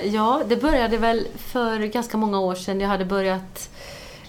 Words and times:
Eh, 0.00 0.14
ja, 0.14 0.42
det 0.48 0.56
började 0.56 0.96
väl 0.96 1.26
för 1.36 1.78
ganska 1.78 2.16
många 2.16 2.40
år 2.40 2.54
sedan. 2.54 2.80
Jag 2.80 2.88
hade 2.88 3.04
börjat 3.04 3.70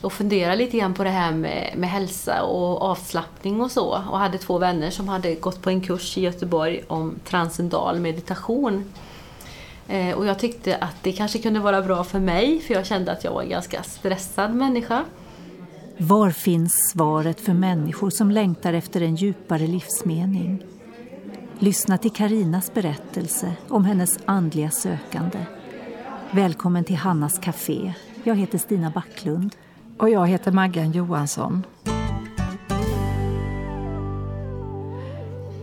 och 0.01 0.13
fundera 0.13 0.55
lite 0.55 0.77
grann 0.77 0.93
på 0.93 1.03
det 1.03 1.09
här 1.09 1.31
med, 1.31 1.73
med 1.77 1.89
hälsa 1.89 2.43
och 2.43 2.81
avslappning 2.81 3.61
och 3.61 3.71
så. 3.71 4.03
Och 4.11 4.19
hade 4.19 4.37
två 4.37 4.57
vänner 4.57 4.89
som 4.89 5.07
hade 5.07 5.35
gått 5.35 5.61
på 5.61 5.69
en 5.69 5.81
kurs 5.81 6.17
i 6.17 6.21
Göteborg 6.21 6.83
om 6.87 7.15
transcendal 7.25 7.99
meditation. 7.99 8.85
Eh, 9.87 10.17
och 10.17 10.25
jag 10.25 10.39
tyckte 10.39 10.75
att 10.75 10.95
det 11.01 11.11
kanske 11.11 11.39
kunde 11.39 11.59
vara 11.59 11.81
bra 11.81 12.03
för 12.03 12.19
mig, 12.19 12.59
för 12.59 12.73
jag 12.73 12.85
kände 12.85 13.11
att 13.11 13.23
jag 13.23 13.31
var 13.31 13.41
en 13.41 13.49
ganska 13.49 13.83
stressad 13.83 14.55
människa. 14.55 15.03
Var 15.97 16.31
finns 16.31 16.73
svaret 16.91 17.41
för 17.41 17.53
människor 17.53 18.09
som 18.09 18.31
längtar 18.31 18.73
efter 18.73 19.01
en 19.01 19.15
djupare 19.15 19.67
livsmening? 19.67 20.63
Lyssna 21.59 21.97
till 21.97 22.11
Karinas 22.11 22.73
berättelse 22.73 23.53
om 23.67 23.85
hennes 23.85 24.19
andliga 24.25 24.71
sökande. 24.71 25.39
Välkommen 26.33 26.83
till 26.83 26.95
Hannas 26.95 27.39
Café. 27.39 27.93
Jag 28.23 28.35
heter 28.35 28.57
Stina 28.57 28.89
Backlund. 28.89 29.55
Och 29.97 30.09
jag 30.09 30.27
heter 30.27 30.51
Maggan 30.51 30.91
Johansson. 30.91 31.65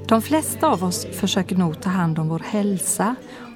De 0.09 0.23
flesta 0.23 0.69
av 0.69 0.85
oss 0.85 1.07
försöker 1.13 1.57
nog 1.57 1.81
ta 1.81 1.91
hand 1.91 2.19
om 2.19 2.29
vår 2.29 2.39
hälsa 2.39 3.15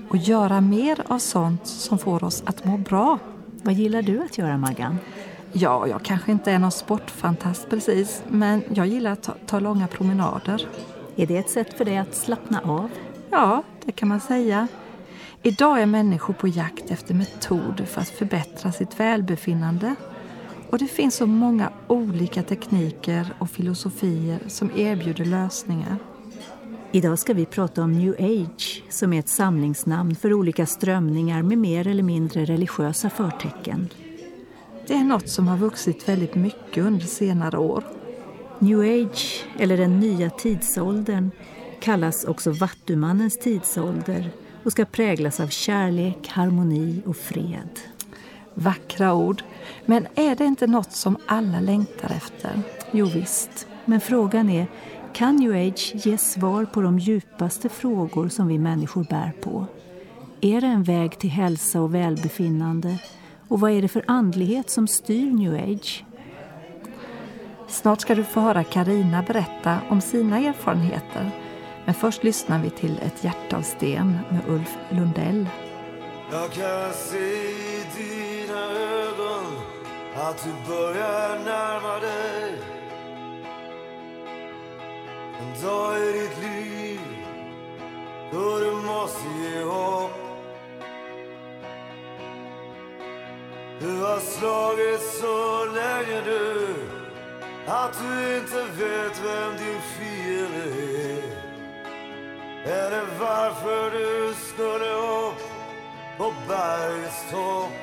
och 0.09 0.17
göra 0.17 0.61
mer 0.61 1.03
av 1.07 1.19
sånt 1.19 1.67
som 1.67 1.99
får 1.99 2.25
oss 2.25 2.43
att 2.47 2.65
må 2.65 2.79
bra. 2.79 3.19
Vad 3.63 3.75
gillar 3.75 4.03
du 4.03 4.23
att 4.23 4.39
göra, 4.39 4.59
Maggan? 4.59 4.99
Ja, 5.53 5.87
jag 5.87 6.03
kanske 6.03 6.33
inte 6.33 6.53
är 6.53 6.59
någon 6.59 6.73
sportfantast 6.73 7.71
precis, 7.71 8.23
men 8.29 8.63
jag 8.75 8.87
gillar 8.87 9.13
att 9.13 9.23
ta, 9.23 9.35
ta 9.47 9.61
långa 9.61 9.87
promenader. 9.87 10.67
Är 11.17 11.27
det 11.27 11.37
ett 11.37 11.51
sätt 11.51 11.75
för 11.79 11.85
dig 11.85 11.99
att 11.99 12.15
slappna 12.15 12.61
av? 12.61 12.91
Ja, 13.31 13.63
det 13.85 13.93
kan 13.93 14.09
man 14.09 14.21
säga. 14.21 14.69
Idag 15.45 15.83
är 15.83 15.87
människor 15.87 16.35
på 16.35 16.49
jakt 16.49 16.91
efter 16.91 17.15
metoder 17.15 17.85
för 17.85 18.01
att 18.01 18.09
förbättra 18.09 18.73
sitt 18.73 19.01
välbefinnande. 19.01 19.95
Och 20.71 20.79
det 20.79 20.87
finns 20.87 21.15
så 21.15 21.27
många 21.27 21.73
olika 21.89 22.43
tekniker 22.43 23.35
och 23.39 23.51
filosofier 23.51 24.39
som 24.47 24.71
erbjuder 24.77 25.25
lösningar. 25.25 25.97
Idag 26.93 27.19
ska 27.19 27.35
vi 27.35 27.47
prata 27.47 27.83
om 27.83 27.93
new 27.93 28.15
age 28.19 28.83
som 28.89 29.13
är 29.13 29.19
ett 29.19 29.29
samlingsnamn 29.29 30.15
för 30.15 30.33
olika 30.33 30.67
strömningar 30.67 31.43
med 31.43 31.59
mer 31.59 31.87
eller 31.87 32.03
mindre 32.03 32.45
religiösa 32.45 33.11
förtecken. 33.11 33.89
Det 34.87 34.95
är 34.95 35.05
något 35.05 35.29
som 35.29 35.49
har 35.49 35.57
vuxit 35.57 36.09
väldigt 36.09 36.35
mycket 36.35 36.85
under 36.85 37.07
senare 37.07 37.59
år. 37.59 37.85
New 38.59 38.81
age, 38.81 39.45
eller 39.59 39.77
den 39.77 40.01
nya 40.01 40.31
tidsåldern, 40.31 41.31
kallas 41.81 42.25
också 42.25 42.51
Vattumannens 42.51 43.39
tidsålder 43.39 44.31
och 44.65 44.73
ska 44.73 44.85
präglas 44.85 45.41
av 45.41 45.49
kärlek, 45.49 46.29
harmoni 46.29 47.03
och 47.07 47.17
fred. 47.17 47.81
Vackra 48.55 49.15
ord. 49.15 49.43
Men 49.87 50.07
är 50.15 50.37
det 50.37 50.45
inte 50.45 50.67
något 50.67 50.93
som 50.93 51.17
alla 51.27 51.61
längtar 51.61 52.11
efter? 52.11 52.63
Jo 52.91 53.07
visst, 53.07 53.67
men 53.85 54.01
frågan 54.01 54.51
är 54.51 54.67
kan 55.13 55.37
new 55.37 55.53
age 55.53 55.93
ge 55.95 56.19
svar 56.19 56.65
på 56.65 56.81
de 56.81 56.99
djupaste 56.99 57.69
frågor 57.69 58.29
som 58.29 58.47
vi 58.47 58.59
människor 58.59 59.05
bär 59.11 59.33
på? 59.43 59.67
Är 60.41 60.61
det 60.61 60.67
en 60.67 60.83
väg 60.83 61.19
till 61.19 61.31
hälsa 61.31 61.81
och 61.81 61.95
välbefinnande? 61.95 62.99
Och 63.49 63.61
vad 63.61 63.71
är 63.71 63.83
det 63.83 63.89
för 63.89 64.05
andlighet 64.07 64.71
som 64.71 64.89
styr 64.89 65.31
new 65.31 65.55
age? 65.55 66.05
Snart 67.69 68.01
ska 68.01 68.15
du 68.15 68.25
få 68.25 68.41
höra 68.41 68.65
Karina 68.65 69.23
berätta 69.23 69.79
om 69.89 70.01
sina 70.01 70.39
erfarenheter. 70.39 71.42
Men 71.85 71.95
först 71.95 72.25
lyssnar 72.25 72.59
vi 72.59 72.71
till 72.71 72.99
Ett 72.99 73.25
hjärta 73.25 73.57
av 73.57 73.63
sten 73.63 74.19
med 74.31 74.41
Ulf 74.49 74.77
Lundell. 74.91 75.49
Jag 76.31 76.51
kan 76.51 76.93
se 76.93 77.19
i 77.19 77.85
dina 77.97 78.61
ögon 78.71 79.47
att 80.17 80.45
du 80.45 80.73
börjar 80.73 81.39
närma 81.45 81.99
dig. 82.01 82.59
En 85.41 85.63
dag 85.63 85.99
i 85.99 86.13
ditt 86.13 86.39
liv 86.43 87.01
då 88.33 88.59
du 88.59 88.73
måste 88.73 89.29
ge 89.29 89.61
upp. 89.61 90.13
Du 93.81 94.01
har 94.01 94.19
slagit 94.19 95.01
så 95.01 95.65
länge 95.65 96.23
du 96.25 96.75
att 97.67 97.99
du 97.99 98.37
inte 98.37 98.63
vet 98.63 99.25
vem 99.25 99.57
din 99.57 99.81
fiende 99.81 100.81
är. 101.13 101.32
Eller 102.65 103.05
varför 103.21 103.91
du 103.91 104.35
skulle 104.35 104.93
upp 104.93 105.43
på 106.19 106.33
bergets 106.49 107.31
topp 107.31 107.82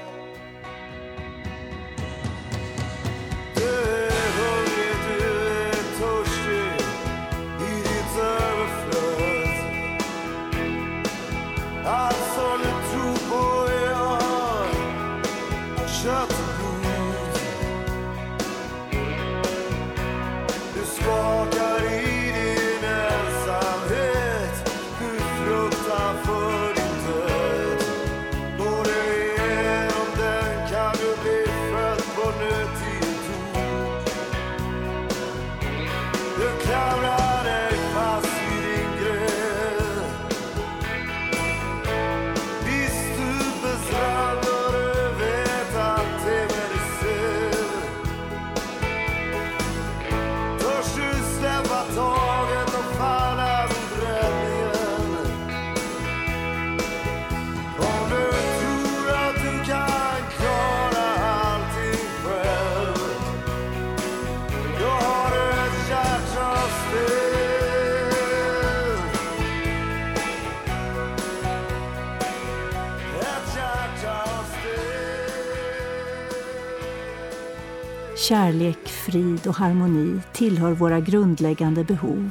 Kärlek, 78.29 78.87
frid 78.87 79.47
och 79.47 79.55
harmoni 79.55 80.19
tillhör 80.33 80.71
våra 80.71 80.99
grundläggande 80.99 81.83
behov. 81.83 82.29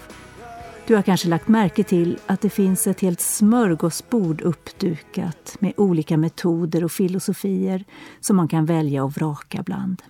Du 0.86 0.94
har 0.94 1.02
kanske 1.02 1.28
lagt 1.28 1.48
märke 1.48 1.84
till 1.84 2.18
att 2.26 2.40
det 2.40 2.50
finns 2.50 2.86
ett 2.86 3.00
helt 3.00 3.20
smörgåsbord 3.20 4.40
uppdukat 4.40 5.56
med 5.60 5.72
olika 5.76 6.16
metoder 6.16 6.84
och 6.84 6.92
filosofier 6.92 7.84
som 8.20 8.36
man 8.36 8.48
kan 8.48 8.66
välja 8.66 9.04
och 9.04 9.12
vraka 9.12 9.62
bland. 9.62 10.02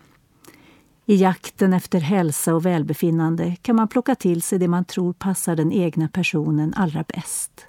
I 1.07 1.17
jakten 1.17 1.73
efter 1.73 2.01
hälsa 2.01 2.55
och 2.55 2.67
välbefinnande 2.67 3.57
kan 3.62 3.77
man 3.77 3.89
plocka 3.89 4.15
till 4.15 4.43
sig 4.43 4.59
det 4.59 4.69
man 4.69 4.85
tror 4.85 5.12
passar 5.12 5.57
den 5.57 5.73
egna 5.73 6.09
personen 6.09 6.75
allra 6.75 7.05
bäst. 7.09 7.67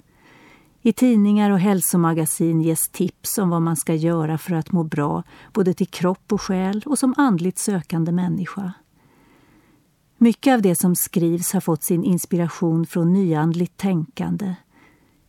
I 0.82 0.92
tidningar 0.92 1.50
och 1.50 1.58
hälsomagasin 1.58 2.60
ges 2.60 2.88
tips 2.88 3.38
om 3.38 3.50
vad 3.50 3.62
man 3.62 3.76
ska 3.76 3.94
göra 3.94 4.38
för 4.38 4.54
att 4.54 4.72
må 4.72 4.84
bra, 4.84 5.22
både 5.52 5.74
till 5.74 5.86
kropp 5.86 6.32
och 6.32 6.42
själ 6.42 6.82
och 6.86 6.98
som 6.98 7.14
andligt 7.16 7.58
sökande 7.58 8.12
människa. 8.12 8.72
Mycket 10.18 10.54
av 10.54 10.62
det 10.62 10.76
som 10.76 10.96
skrivs 10.96 11.52
har 11.52 11.60
fått 11.60 11.82
sin 11.82 12.04
inspiration 12.04 12.86
från 12.86 13.12
nyandligt 13.12 13.76
tänkande. 13.76 14.54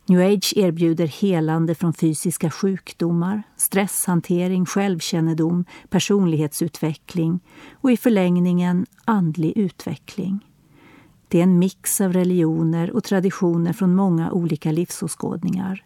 New 0.06 0.20
age 0.20 0.52
erbjuder 0.56 1.06
helande 1.06 1.74
från 1.74 1.92
fysiska 1.92 2.50
sjukdomar, 2.50 3.42
stresshantering, 3.56 4.66
självkännedom, 4.66 5.64
personlighetsutveckling 5.88 7.40
och 7.72 7.92
i 7.92 7.96
förlängningen 7.96 8.86
andlig 9.04 9.52
utveckling. 9.56 10.40
Det 11.32 11.38
är 11.38 11.42
en 11.42 11.58
mix 11.58 12.00
av 12.00 12.12
religioner 12.12 12.90
och 12.90 13.04
traditioner 13.04 13.72
från 13.72 13.94
många 13.94 14.32
olika 14.32 14.72
livsåskådningar. 14.72 15.84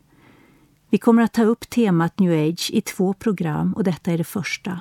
Vi 0.90 0.98
kommer 0.98 1.22
att 1.22 1.32
ta 1.32 1.42
upp 1.42 1.70
temat 1.70 2.18
new 2.18 2.48
age 2.48 2.70
i 2.72 2.80
två 2.80 3.12
program 3.12 3.72
och 3.72 3.84
detta 3.84 4.12
är 4.12 4.18
det 4.18 4.24
första. 4.24 4.80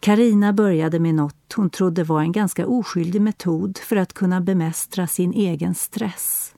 Karina 0.00 0.52
började 0.52 1.00
med 1.00 1.14
något 1.14 1.52
hon 1.56 1.70
trodde 1.70 2.04
var 2.04 2.20
en 2.20 2.32
ganska 2.32 2.66
oskyldig 2.66 3.20
metod 3.20 3.78
för 3.78 3.96
att 3.96 4.12
kunna 4.12 4.40
bemästra 4.40 5.06
sin 5.06 5.32
egen 5.32 5.74
stress. 5.74 6.54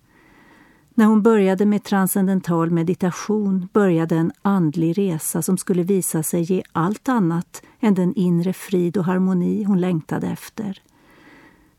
När 0.95 1.05
hon 1.05 1.23
började 1.23 1.67
med 1.67 1.85
transcendental 1.85 2.71
meditation 2.71 3.69
började 3.73 4.17
en 4.17 4.33
andlig 4.43 4.99
resa 4.99 5.43
som 5.43 5.59
skulle 5.59 5.83
visa 5.83 6.23
sig 6.23 6.43
ge 6.43 6.63
allt 6.73 7.09
annat 7.09 7.63
än 7.81 7.95
den 7.95 8.15
inre 8.15 8.53
frid 8.53 8.97
och 8.97 9.05
harmoni 9.05 9.65
hon 9.65 9.81
längtade 9.81 10.27
efter. 10.27 10.83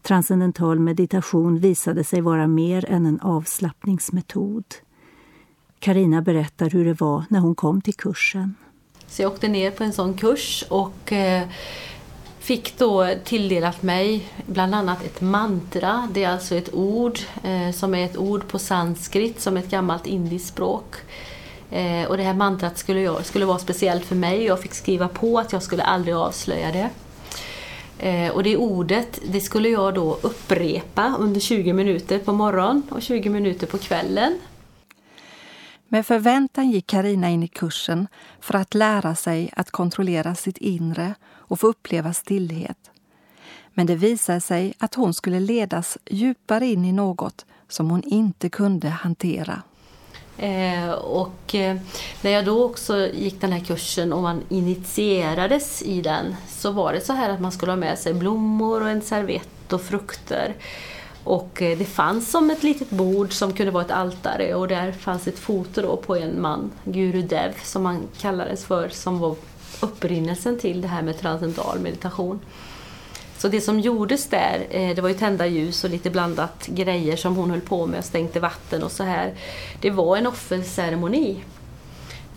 Transcendental 0.07 0.79
meditation 0.79 1.59
visade 1.59 2.03
sig 2.03 2.21
vara 2.21 2.47
mer 2.47 2.85
än 2.91 3.05
en 3.05 3.19
avslappningsmetod. 3.19 4.63
Karina 5.79 6.21
berättar 6.21 6.69
hur 6.69 6.85
det 6.85 6.93
var 6.93 7.23
när 7.29 7.39
hon 7.39 7.55
kom 7.55 7.81
till 7.81 7.93
kursen. 7.93 8.55
Så 9.07 9.21
jag 9.21 9.31
åkte 9.31 9.47
ner 9.47 9.71
på 9.71 9.83
en 9.83 9.93
sån 9.93 10.13
kurs 10.13 10.65
och 10.69 11.11
eh, 11.11 11.47
fick 12.39 12.77
då 12.77 13.13
tilldelat 13.23 13.83
mig 13.83 14.29
bland 14.45 14.75
annat 14.75 15.03
ett 15.03 15.21
mantra. 15.21 16.07
Det 16.13 16.23
är 16.23 16.29
alltså 16.29 16.55
ett 16.55 16.73
ord 16.73 17.19
eh, 17.43 17.71
som 17.71 17.95
är 17.95 18.05
ett 18.05 18.17
ord 18.17 18.47
på 18.47 18.59
sanskrit 18.59 19.41
som 19.41 19.57
är 19.57 19.61
ett 19.61 19.69
gammalt 19.69 20.07
indiskt 20.07 20.47
språk. 20.47 20.95
Eh, 21.71 22.07
och 22.07 22.17
det 22.17 22.23
här 22.23 22.33
mantrat 22.33 22.77
skulle, 22.77 23.01
jag, 23.01 23.25
skulle 23.25 23.45
vara 23.45 23.59
speciellt 23.59 24.05
för 24.05 24.15
mig. 24.15 24.43
Jag 24.43 24.61
fick 24.61 24.73
skriva 24.73 25.07
på 25.07 25.39
att 25.39 25.53
jag 25.53 25.63
skulle 25.63 25.83
aldrig 25.83 26.15
avslöja 26.15 26.71
det. 26.71 26.89
Eh, 27.99 28.31
och 28.31 28.43
det 28.43 28.57
ordet 28.57 29.19
det 29.31 29.41
skulle 29.41 29.69
jag 29.69 29.93
då 29.93 30.17
upprepa 30.21 31.15
under 31.19 31.39
20 31.39 31.73
minuter 31.73 32.19
på 32.19 32.33
morgonen 32.33 32.83
och 32.89 33.01
20 33.01 33.29
minuter 33.29 33.67
på 33.67 33.77
kvällen. 33.77 34.39
Med 35.87 36.05
förväntan 36.05 36.71
gick 36.71 36.87
Karina 36.87 37.29
in 37.29 37.43
i 37.43 37.47
kursen 37.47 38.07
för 38.39 38.55
att 38.55 38.73
lära 38.73 39.15
sig 39.15 39.49
att 39.55 39.71
kontrollera 39.71 40.35
sitt 40.35 40.57
inre 40.57 41.15
och 41.25 41.59
få 41.59 41.67
uppleva 41.67 42.13
stillhet. 42.13 42.91
Men 43.73 43.87
det 43.87 43.95
visade 43.95 44.41
sig 44.41 44.73
att 44.77 44.95
hon 44.95 45.13
skulle 45.13 45.39
ledas 45.39 45.97
djupare 46.05 46.65
in 46.65 46.85
i 46.85 46.91
något 46.91 47.45
som 47.67 47.89
hon 47.89 48.03
inte 48.03 48.49
kunde 48.49 48.89
hantera. 48.89 49.61
Eh, 50.37 50.89
och 50.91 51.55
eh, 51.55 51.77
när 52.21 52.31
jag 52.31 52.45
då 52.45 52.63
också 52.63 53.07
gick 53.07 53.41
den 53.41 53.51
här 53.51 53.59
kursen 53.59 54.13
och 54.13 54.21
man 54.21 54.43
initierades 54.49 55.81
i 55.81 56.01
den 56.01 56.35
så 56.47 56.71
var 56.71 56.93
det 56.93 57.01
så 57.01 57.13
här 57.13 57.29
att 57.29 57.41
man 57.41 57.51
skulle 57.51 57.71
ha 57.71 57.77
med 57.77 57.99
sig 57.99 58.13
blommor 58.13 58.81
och 58.81 58.89
en 58.89 59.01
servett 59.01 59.73
och 59.73 59.81
frukter. 59.81 60.55
Och 61.23 61.61
eh, 61.61 61.77
det 61.77 61.85
fanns 61.85 62.31
som 62.31 62.49
ett 62.49 62.63
litet 62.63 62.89
bord 62.89 63.33
som 63.33 63.53
kunde 63.53 63.71
vara 63.71 63.85
ett 63.85 63.91
altare 63.91 64.55
och 64.55 64.67
där 64.67 64.91
fanns 64.91 65.27
ett 65.27 65.39
foto 65.39 65.81
då 65.81 65.97
på 65.97 66.15
en 66.15 66.41
man, 66.41 66.71
Guru 66.83 67.21
Dev 67.21 67.53
som 67.63 67.85
han 67.85 68.07
kallades 68.17 68.65
för, 68.65 68.89
som 68.89 69.19
var 69.19 69.35
upprinnelsen 69.81 70.59
till 70.59 70.81
det 70.81 70.87
här 70.87 71.01
med 71.01 71.19
transcendental 71.19 71.79
meditation. 71.79 72.39
Så 73.37 73.47
det 73.47 73.61
som 73.61 73.79
gjordes 73.79 74.27
där, 74.27 74.67
eh, 74.69 74.95
det 74.95 75.01
var 75.01 75.09
ju 75.09 75.15
tända 75.15 75.45
ljus 75.45 75.83
och 75.83 75.89
lite 75.89 76.09
blandat 76.09 76.67
grejer 76.67 77.15
som 77.15 77.35
hon 77.35 77.51
höll 77.51 77.61
på 77.61 77.85
med 77.85 78.05
stänkte 78.05 78.39
vatten 78.39 78.83
och 78.83 78.91
så 78.91 79.03
här. 79.03 79.33
Det 79.81 79.89
var 79.89 80.17
en 80.17 80.27
offerceremoni. 80.27 81.43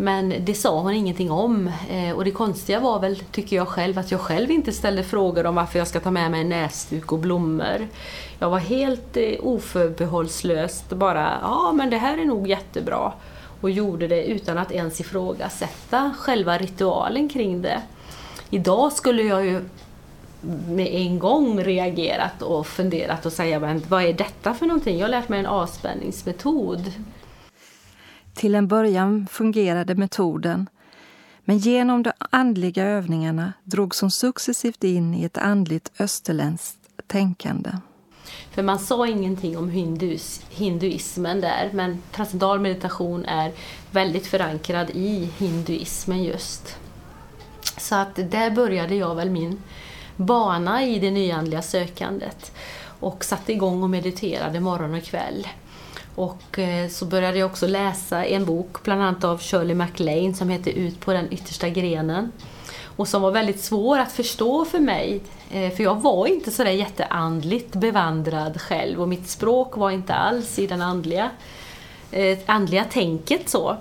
Men 0.01 0.35
det 0.41 0.55
sa 0.55 0.81
hon 0.81 0.95
ingenting 0.95 1.31
om. 1.31 1.71
Eh, 1.91 2.11
och 2.17 2.25
det 2.25 2.31
konstiga 2.31 2.81
var 2.81 3.01
väl, 3.01 3.17
tycker 3.33 3.57
jag 3.57 3.69
själv, 3.69 3.99
att 3.99 4.11
jag 4.11 4.21
själv 4.21 4.51
inte 4.51 4.73
ställde 4.73 5.05
frågor 5.05 5.47
om 5.47 5.55
varför 5.55 5.79
jag 5.79 5.89
ska 5.89 6.01
ta 6.01 6.11
med 6.11 6.31
mig 6.31 6.41
en 6.41 6.49
näsduk 6.49 7.13
och 7.13 7.19
blommor. 7.19 7.89
Jag 8.39 8.51
var 8.51 8.59
helt 8.59 9.17
eh, 9.17 9.35
oförbehållslöst 9.41 10.89
bara, 10.89 11.39
ja 11.43 11.73
men 11.75 11.91
det 11.91 11.97
här 11.97 12.19
är 12.19 12.25
nog 12.25 12.49
jättebra. 12.49 13.13
Och 13.61 13.71
gjorde 13.71 14.09
det 14.09 14.25
utan 14.25 14.59
att 14.59 14.73
ens 14.73 15.01
ifrågasätta 15.01 16.15
själva 16.19 16.59
ritualen 16.59 17.29
kring 17.29 17.63
det. 17.63 17.83
Idag 18.51 18.93
skulle 18.93 19.23
jag 19.23 19.47
ju 19.47 19.61
med 20.69 20.87
en 20.87 21.19
gång 21.19 21.61
reagerat 21.61 22.43
och 22.43 22.67
funderat 22.67 23.27
och 23.27 23.33
säga 23.33 23.61
men 23.61 23.83
vad 23.89 24.03
är 24.03 24.13
detta 24.13 24.55
för 24.55 24.67
någonting? 24.67 24.99
Jag 24.99 25.05
har 25.05 25.11
lärt 25.11 25.29
mig 25.29 25.41
en 25.41 25.47
avspänningsmetod. 25.47 26.93
Till 28.35 28.55
en 28.55 28.69
början 28.69 29.27
fungerade 29.31 29.95
metoden 29.95 30.69
men 31.45 31.59
genom 31.59 32.03
de 32.03 32.13
andliga 32.19 32.85
övningarna 32.85 33.53
drogs 33.65 34.01
hon 34.01 34.11
successivt 34.11 34.85
in 34.85 35.15
i 35.15 35.25
ett 35.25 35.39
andligt 35.39 35.93
österländskt 35.99 36.79
tänkande. 37.07 37.71
För 38.51 38.63
man 38.63 38.79
sa 38.79 39.07
ingenting 39.07 39.59
om 39.59 39.71
hindus, 39.71 40.41
hinduismen 40.51 41.41
där 41.41 41.71
men 41.73 42.03
transcendental 42.13 42.61
meditation 42.61 43.25
är 43.25 43.53
väldigt 43.91 44.27
förankrad 44.27 44.91
i 44.91 45.31
hinduismen 45.39 46.23
just. 46.25 46.77
Så 47.79 47.95
att 47.95 48.17
där 48.17 48.51
började 48.51 48.95
jag 48.95 49.15
väl 49.15 49.31
min 49.31 49.63
bana 50.21 50.85
i 50.85 50.99
det 50.99 51.11
nyandliga 51.11 51.63
sökandet 51.63 52.53
och 53.01 53.25
satte 53.25 53.53
igång 53.53 53.83
och 53.83 53.91
mediterade 53.91 54.61
morgon 54.61 54.95
och 54.95 55.03
kväll. 55.03 55.49
Och 56.15 56.59
eh, 56.59 56.89
så 56.89 57.05
började 57.05 57.39
jag 57.39 57.51
också 57.51 57.67
läsa 57.67 58.25
en 58.25 58.45
bok, 58.45 58.83
bland 58.83 59.03
annat 59.03 59.25
av 59.25 59.39
Shirley 59.41 59.75
MacLaine, 59.75 60.35
som 60.35 60.49
heter 60.49 60.71
Ut 60.71 61.01
på 61.01 61.13
den 61.13 61.33
yttersta 61.33 61.69
grenen. 61.69 62.33
Och 62.97 63.09
som 63.09 63.23
var 63.23 63.31
väldigt 63.31 63.61
svår 63.61 63.99
att 63.99 64.13
förstå 64.13 64.65
för 64.65 64.79
mig, 64.79 65.21
eh, 65.51 65.71
för 65.71 65.83
jag 65.83 66.01
var 66.03 66.27
inte 66.27 66.51
sådär 66.51 66.71
jätteandligt 66.71 67.73
bevandrad 67.75 68.61
själv 68.61 69.01
och 69.01 69.09
mitt 69.09 69.29
språk 69.29 69.77
var 69.77 69.91
inte 69.91 70.15
alls 70.15 70.59
i 70.59 70.67
den 70.67 70.83
andliga, 70.83 71.31
eh, 72.11 72.39
andliga 72.47 72.85
tänket 72.85 73.49
så. 73.49 73.77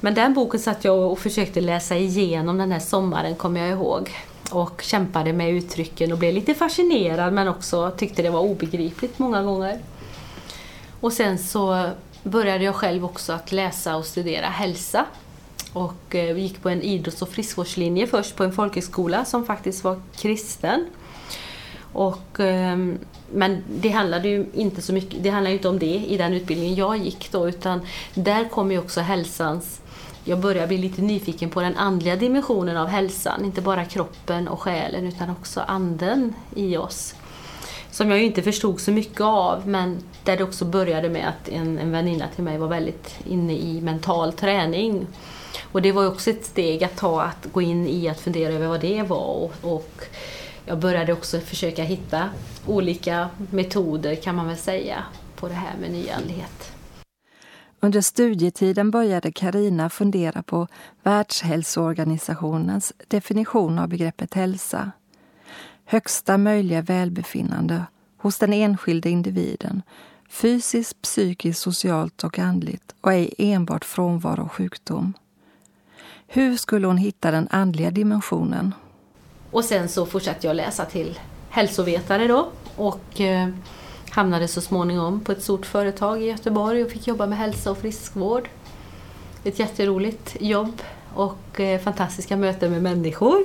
Men 0.00 0.14
den 0.14 0.34
boken 0.34 0.60
satt 0.60 0.84
jag 0.84 1.12
och 1.12 1.18
försökte 1.18 1.60
läsa 1.60 1.96
igenom 1.96 2.58
den 2.58 2.72
här 2.72 2.80
sommaren, 2.80 3.34
kommer 3.34 3.60
jag 3.60 3.70
ihåg 3.70 4.10
och 4.50 4.82
kämpade 4.82 5.32
med 5.32 5.50
uttrycken 5.50 6.12
och 6.12 6.18
blev 6.18 6.34
lite 6.34 6.54
fascinerad 6.54 7.32
men 7.32 7.48
också 7.48 7.90
tyckte 7.96 8.22
det 8.22 8.30
var 8.30 8.40
obegripligt 8.40 9.18
många 9.18 9.42
gånger. 9.42 9.78
Och 11.00 11.12
sen 11.12 11.38
så 11.38 11.90
började 12.22 12.64
jag 12.64 12.74
själv 12.74 13.04
också 13.04 13.32
att 13.32 13.52
läsa 13.52 13.96
och 13.96 14.04
studera 14.04 14.46
hälsa 14.46 15.06
och 15.72 16.14
eh, 16.14 16.38
gick 16.38 16.62
på 16.62 16.68
en 16.68 16.82
idrotts 16.82 17.22
och 17.22 17.28
friskvårdslinje 17.28 18.06
först 18.06 18.36
på 18.36 18.44
en 18.44 18.52
folkhögskola 18.52 19.24
som 19.24 19.46
faktiskt 19.46 19.84
var 19.84 20.00
kristen. 20.16 20.86
Och, 21.92 22.40
ehm, 22.40 22.98
men 23.32 23.64
det 23.68 23.90
handlade 23.90 24.28
ju 24.28 24.46
inte 24.54 24.82
så 24.82 24.92
mycket, 24.92 25.22
det 25.22 25.30
handlade 25.30 25.56
inte 25.56 25.68
om 25.68 25.78
det 25.78 26.04
i 26.08 26.16
den 26.16 26.32
utbildningen 26.32 26.74
jag 26.74 26.96
gick 26.96 27.32
då 27.32 27.48
utan 27.48 27.80
där 28.14 28.48
kom 28.48 28.72
ju 28.72 28.78
också 28.78 29.00
hälsans 29.00 29.80
jag 30.24 30.38
börjar 30.38 30.66
bli 30.66 30.78
lite 30.78 31.02
nyfiken 31.02 31.50
på 31.50 31.60
den 31.60 31.76
andliga 31.76 32.16
dimensionen 32.16 32.76
av 32.76 32.88
hälsan. 32.88 33.44
Inte 33.44 33.60
bara 33.60 33.84
kroppen 33.84 34.48
och 34.48 34.60
själen 34.60 35.06
utan 35.06 35.30
också 35.30 35.60
anden 35.60 36.34
i 36.54 36.76
oss. 36.76 37.14
Som 37.90 38.10
jag 38.10 38.18
ju 38.18 38.24
inte 38.24 38.42
förstod 38.42 38.80
så 38.80 38.90
mycket 38.90 39.20
av 39.20 39.68
men 39.68 39.98
där 40.24 40.36
det 40.36 40.44
också 40.44 40.64
började 40.64 41.08
med 41.08 41.28
att 41.28 41.48
en, 41.48 41.78
en 41.78 41.90
väninna 41.90 42.26
till 42.34 42.44
mig 42.44 42.58
var 42.58 42.68
väldigt 42.68 43.16
inne 43.24 43.52
i 43.52 43.80
mental 43.80 44.32
träning. 44.32 45.06
Och 45.72 45.82
det 45.82 45.92
var 45.92 46.06
också 46.06 46.30
ett 46.30 46.44
steg 46.44 46.84
att 46.84 46.96
ta, 46.96 47.22
att 47.22 47.46
gå 47.52 47.62
in 47.62 47.88
i 47.88 48.08
att 48.08 48.20
fundera 48.20 48.52
över 48.52 48.66
vad 48.66 48.80
det 48.80 49.02
var. 49.02 49.34
Och, 49.34 49.52
och 49.62 50.04
jag 50.66 50.78
började 50.78 51.12
också 51.12 51.40
försöka 51.40 51.82
hitta 51.82 52.28
olika 52.66 53.28
metoder 53.50 54.14
kan 54.14 54.34
man 54.34 54.46
väl 54.46 54.56
säga 54.56 55.04
på 55.36 55.48
det 55.48 55.54
här 55.54 55.74
med 55.80 55.90
nyandlighet. 55.90 56.73
Under 57.84 58.00
studietiden 58.00 58.90
började 58.90 59.32
Karina 59.32 59.90
fundera 59.90 60.42
på 60.42 60.68
Världshälsoorganisationens 61.02 62.92
definition 63.08 63.78
av 63.78 63.88
begreppet 63.88 64.34
hälsa. 64.34 64.90
Högsta 65.84 66.38
möjliga 66.38 66.82
välbefinnande 66.82 67.84
hos 68.18 68.38
den 68.38 68.52
enskilde 68.52 69.10
individen 69.10 69.82
fysiskt, 70.28 71.02
psykiskt, 71.02 71.60
socialt 71.60 72.24
och 72.24 72.38
andligt 72.38 72.94
och 73.00 73.12
ej 73.12 73.34
enbart 73.38 73.84
frånvaro 73.84 74.42
och 74.44 74.52
sjukdom. 74.52 75.14
Hur 76.26 76.56
skulle 76.56 76.86
hon 76.86 76.98
hitta 76.98 77.30
den 77.30 77.48
andliga 77.50 77.90
dimensionen? 77.90 78.74
Och 79.50 79.64
sen 79.64 79.88
så 79.88 80.06
fortsatte 80.06 80.46
jag 80.46 80.56
läsa 80.56 80.84
till 80.84 81.18
hälsovetare 81.48 82.26
då 82.26 82.48
och 82.76 83.20
eh, 83.20 83.48
Hamnade 84.14 84.48
så 84.48 84.60
småningom 84.60 85.20
på 85.20 85.32
ett 85.32 85.42
stort 85.42 85.66
företag 85.66 86.22
i 86.22 86.26
Göteborg 86.26 86.82
och 86.82 86.90
fick 86.90 87.06
jobba 87.06 87.26
med 87.26 87.38
hälsa 87.38 87.70
och 87.70 87.78
friskvård. 87.78 88.48
Ett 89.44 89.58
jätteroligt 89.58 90.36
jobb 90.40 90.82
och 91.14 91.60
eh, 91.60 91.80
fantastiska 91.80 92.36
möten 92.36 92.72
med 92.72 92.82
människor 92.82 93.44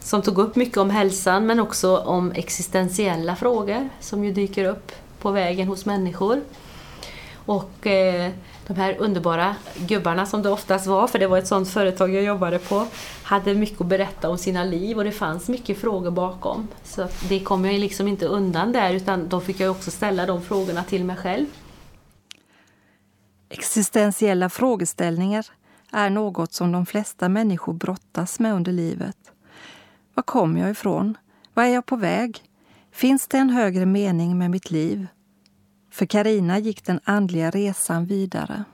som 0.00 0.22
tog 0.22 0.38
upp 0.38 0.56
mycket 0.56 0.76
om 0.76 0.90
hälsan 0.90 1.46
men 1.46 1.60
också 1.60 1.96
om 1.96 2.32
existentiella 2.32 3.36
frågor 3.36 3.88
som 4.00 4.24
ju 4.24 4.32
dyker 4.32 4.64
upp 4.64 4.92
på 5.18 5.30
vägen 5.30 5.68
hos 5.68 5.86
människor. 5.86 6.40
Och 7.46 7.86
eh, 7.86 8.30
de 8.66 8.76
här 8.76 8.96
underbara 8.98 9.56
gubbarna 9.76 10.26
som 10.26 10.42
det 10.42 10.50
oftast 10.50 10.86
var, 10.86 11.06
för 11.06 11.18
det 11.18 11.26
var 11.26 11.38
ett 11.38 11.46
sånt 11.46 11.68
företag 11.68 12.14
jag 12.14 12.24
jobbade 12.24 12.58
på, 12.58 12.86
hade 13.22 13.54
mycket 13.54 13.80
att 13.80 13.86
berätta 13.86 14.30
om 14.30 14.38
sina 14.38 14.64
liv 14.64 14.98
och 14.98 15.04
det 15.04 15.12
fanns 15.12 15.48
mycket 15.48 15.78
frågor 15.78 16.10
bakom. 16.10 16.68
Så 16.84 17.08
det 17.28 17.40
kom 17.40 17.64
jag 17.64 17.80
liksom 17.80 18.08
inte 18.08 18.26
undan 18.26 18.72
där 18.72 18.94
utan 18.94 19.28
då 19.28 19.40
fick 19.40 19.60
jag 19.60 19.70
också 19.70 19.90
ställa 19.90 20.26
de 20.26 20.42
frågorna 20.42 20.84
till 20.84 21.04
mig 21.04 21.16
själv. 21.16 21.46
Existentiella 23.48 24.48
frågeställningar 24.48 25.46
är 25.92 26.10
något 26.10 26.52
som 26.52 26.72
de 26.72 26.86
flesta 26.86 27.28
människor 27.28 27.72
brottas 27.72 28.40
med 28.40 28.54
under 28.54 28.72
livet. 28.72 29.16
Var 30.14 30.22
kommer 30.22 30.60
jag 30.60 30.70
ifrån? 30.70 31.16
Var 31.54 31.64
är 31.64 31.68
jag 31.68 31.86
på 31.86 31.96
väg? 31.96 32.42
Finns 32.92 33.28
det 33.28 33.38
en 33.38 33.50
högre 33.50 33.86
mening 33.86 34.38
med 34.38 34.50
mitt 34.50 34.70
liv? 34.70 35.06
För 35.92 36.06
Karina 36.06 36.58
gick 36.58 36.84
den 36.84 37.00
andliga 37.04 37.50
resan 37.50 38.06
vidare. 38.06 38.64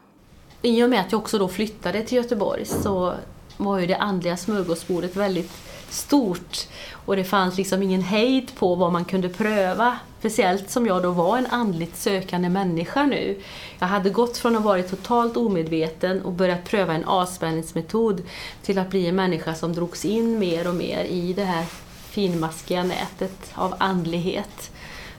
I 0.62 0.82
och 0.82 0.90
med 0.90 1.00
att 1.00 1.12
jag 1.12 1.20
också 1.20 1.38
då 1.38 1.48
flyttade 1.48 2.02
till 2.02 2.16
Göteborg 2.16 2.64
så 2.64 3.14
var 3.56 3.78
ju 3.78 3.86
det 3.86 3.96
andliga 3.96 4.36
smörgåsbordet 4.36 5.16
väldigt 5.16 5.50
stort 5.90 6.68
och 6.92 7.16
det 7.16 7.24
fanns 7.24 7.56
liksom 7.56 7.82
ingen 7.82 8.02
hejd 8.02 8.54
på 8.54 8.74
vad 8.74 8.92
man 8.92 9.04
kunde 9.04 9.28
pröva. 9.28 9.98
Speciellt 10.18 10.70
som 10.70 10.86
jag 10.86 11.02
då 11.02 11.10
var 11.10 11.38
en 11.38 11.46
andligt 11.46 11.96
sökande 11.96 12.48
människa 12.48 13.06
nu. 13.06 13.40
Jag 13.78 13.86
hade 13.86 14.10
gått 14.10 14.36
från 14.36 14.56
att 14.56 14.62
vara 14.64 14.82
totalt 14.82 15.36
omedveten 15.36 16.22
och 16.22 16.32
börjat 16.32 16.64
pröva 16.64 16.94
en 16.94 17.04
avspänningsmetod 17.04 18.22
till 18.62 18.78
att 18.78 18.90
bli 18.90 19.06
en 19.06 19.16
människa 19.16 19.54
som 19.54 19.72
drogs 19.72 20.04
in 20.04 20.38
mer 20.38 20.68
och 20.68 20.74
mer 20.74 21.04
i 21.04 21.32
det 21.32 21.44
här 21.44 21.64
finmaskiga 22.10 22.82
nätet 22.82 23.52
av 23.54 23.74
andlighet 23.78 24.70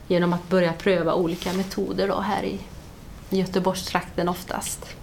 genom 0.10 0.34
att 0.34 0.50
börja 0.50 0.74
pröva 0.74 1.14
olika 1.14 1.54
metoder 1.54 2.08
då 2.08 2.20
här 2.20 2.44
i 2.44 2.60
Göteborgstrakten 3.30 4.30
oftast. 4.30 4.96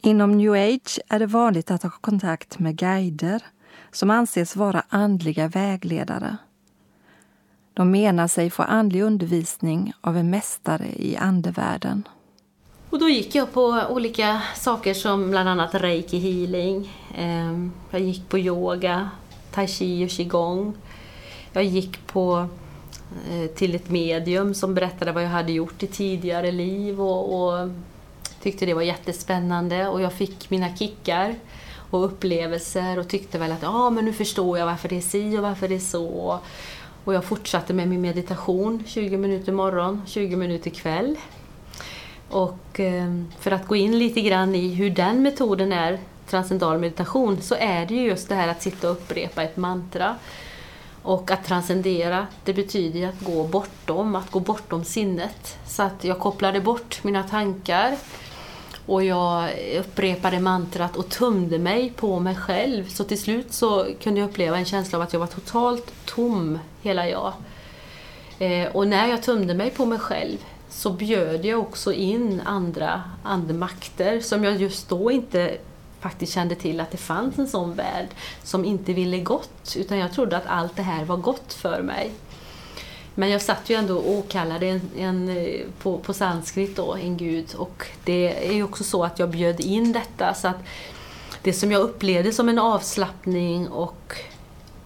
Inom 0.00 0.38
new 0.38 0.52
age 0.52 1.00
är 1.08 1.18
det 1.18 1.26
vanligt 1.26 1.70
att 1.70 1.82
ha 1.82 1.90
kontakt 1.90 2.58
med 2.58 2.76
guider 2.76 3.42
som 3.92 4.10
anses 4.10 4.56
vara 4.56 4.82
andliga 4.88 5.48
vägledare. 5.48 6.36
De 7.74 7.90
menar 7.90 8.28
sig 8.28 8.50
få 8.50 8.62
andlig 8.62 9.02
undervisning 9.02 9.92
av 10.00 10.16
en 10.16 10.30
mästare 10.30 10.86
i 10.96 11.16
andevärlden. 11.16 12.08
Och 12.90 12.98
då 12.98 13.08
gick 13.08 13.34
jag 13.34 13.52
på 13.52 13.82
olika 13.90 14.42
saker 14.56 14.94
som 14.94 15.30
bland 15.30 15.48
annat 15.48 15.74
reiki 15.74 16.18
healing. 16.18 16.92
Ehm, 17.16 17.72
jag 17.90 18.00
gick 18.00 18.28
på 18.28 18.38
yoga, 18.38 19.10
tai 19.50 19.66
chi 19.66 20.06
och 20.06 20.10
qigong. 20.10 20.74
Jag 21.52 21.64
gick 21.64 22.06
på, 22.06 22.48
Eh, 23.30 23.46
till 23.46 23.74
ett 23.74 23.90
medium 23.90 24.54
som 24.54 24.74
berättade 24.74 25.12
vad 25.12 25.22
jag 25.24 25.28
hade 25.28 25.52
gjort 25.52 25.82
i 25.82 25.86
tidigare 25.86 26.52
liv 26.52 27.00
och, 27.00 27.42
och 27.42 27.68
tyckte 28.42 28.66
det 28.66 28.74
var 28.74 28.82
jättespännande 28.82 29.88
och 29.88 30.00
jag 30.00 30.12
fick 30.12 30.50
mina 30.50 30.76
kickar 30.76 31.34
och 31.90 32.04
upplevelser 32.04 32.98
och 32.98 33.08
tyckte 33.08 33.38
väl 33.38 33.52
att 33.52 33.62
ja, 33.62 33.90
men 33.90 34.04
nu 34.04 34.12
förstår 34.12 34.58
jag 34.58 34.66
varför 34.66 34.88
det 34.88 34.96
är 34.96 35.00
si 35.00 35.38
och 35.38 35.42
varför 35.42 35.68
det 35.68 35.74
är 35.74 35.78
så. 35.78 36.38
Och 37.04 37.14
jag 37.14 37.24
fortsatte 37.24 37.72
med 37.72 37.88
min 37.88 38.00
meditation, 38.00 38.84
20 38.86 39.16
minuter 39.16 39.52
morgon, 39.52 40.02
20 40.06 40.36
minuter 40.36 40.70
kväll. 40.70 41.16
Och 42.28 42.80
eh, 42.80 43.14
för 43.38 43.50
att 43.50 43.66
gå 43.66 43.76
in 43.76 43.98
lite 43.98 44.20
grann 44.20 44.54
i 44.54 44.68
hur 44.74 44.90
den 44.90 45.22
metoden 45.22 45.72
är, 45.72 45.98
transcendental 46.26 46.78
meditation, 46.78 47.40
så 47.40 47.54
är 47.54 47.86
det 47.86 47.94
ju 47.94 48.02
just 48.02 48.28
det 48.28 48.34
här 48.34 48.48
att 48.48 48.62
sitta 48.62 48.90
och 48.90 48.96
upprepa 48.96 49.42
ett 49.42 49.56
mantra. 49.56 50.16
Och 51.02 51.30
att 51.30 51.44
transcendera, 51.44 52.26
det 52.44 52.54
betyder 52.54 53.08
att 53.08 53.20
gå 53.20 53.44
bortom, 53.44 54.14
att 54.14 54.30
gå 54.30 54.40
bortom 54.40 54.84
sinnet. 54.84 55.58
Så 55.66 55.82
att 55.82 56.04
jag 56.04 56.18
kopplade 56.18 56.60
bort 56.60 57.04
mina 57.04 57.22
tankar 57.22 57.96
och 58.86 59.04
jag 59.04 59.50
upprepade 59.78 60.40
mantrat 60.40 60.96
och 60.96 61.08
tömde 61.08 61.58
mig 61.58 61.92
på 61.96 62.18
mig 62.18 62.34
själv. 62.34 62.88
Så 62.88 63.04
till 63.04 63.20
slut 63.20 63.52
så 63.52 63.86
kunde 64.02 64.20
jag 64.20 64.30
uppleva 64.30 64.58
en 64.58 64.64
känsla 64.64 64.98
av 64.98 65.02
att 65.02 65.12
jag 65.12 65.20
var 65.20 65.26
totalt 65.26 65.92
tom, 66.04 66.58
hela 66.82 67.08
jag. 67.08 67.32
Eh, 68.38 68.68
och 68.68 68.88
när 68.88 69.06
jag 69.06 69.22
tömde 69.22 69.54
mig 69.54 69.70
på 69.70 69.86
mig 69.86 69.98
själv 69.98 70.38
så 70.68 70.90
bjöd 70.90 71.44
jag 71.44 71.60
också 71.60 71.92
in 71.92 72.42
andra 72.44 73.02
andemakter 73.22 74.20
som 74.20 74.44
jag 74.44 74.56
just 74.56 74.88
då 74.88 75.10
inte 75.10 75.56
faktiskt 76.00 76.32
kände 76.32 76.54
till 76.54 76.80
att 76.80 76.90
det 76.90 76.96
fanns 76.96 77.38
en 77.38 77.48
sån 77.48 77.74
värld 77.74 78.08
som 78.42 78.64
inte 78.64 78.92
ville 78.92 79.18
gott, 79.18 79.76
utan 79.76 79.98
jag 79.98 80.12
trodde 80.12 80.36
att 80.36 80.46
allt 80.46 80.76
det 80.76 80.82
här 80.82 81.04
var 81.04 81.16
gott 81.16 81.52
för 81.52 81.82
mig. 81.82 82.10
Men 83.14 83.30
jag 83.30 83.42
satt 83.42 83.70
ju 83.70 83.76
ändå 83.76 83.98
och 83.98 84.10
åkallade 84.10 84.66
en, 84.66 84.80
en, 84.96 85.28
eh, 85.28 85.60
på, 85.82 85.98
på 85.98 86.12
sanskrit 86.12 86.76
då, 86.76 86.94
en 86.94 87.16
gud. 87.16 87.54
Och 87.54 87.86
det 88.04 88.48
är 88.48 88.52
ju 88.52 88.62
också 88.62 88.84
så 88.84 89.04
att 89.04 89.18
jag 89.18 89.30
bjöd 89.30 89.60
in 89.60 89.92
detta. 89.92 90.34
Så 90.34 90.48
att 90.48 90.58
det 91.42 91.52
som 91.52 91.72
jag 91.72 91.82
upplevde 91.82 92.32
som 92.32 92.48
en 92.48 92.58
avslappning 92.58 93.68
och 93.68 94.14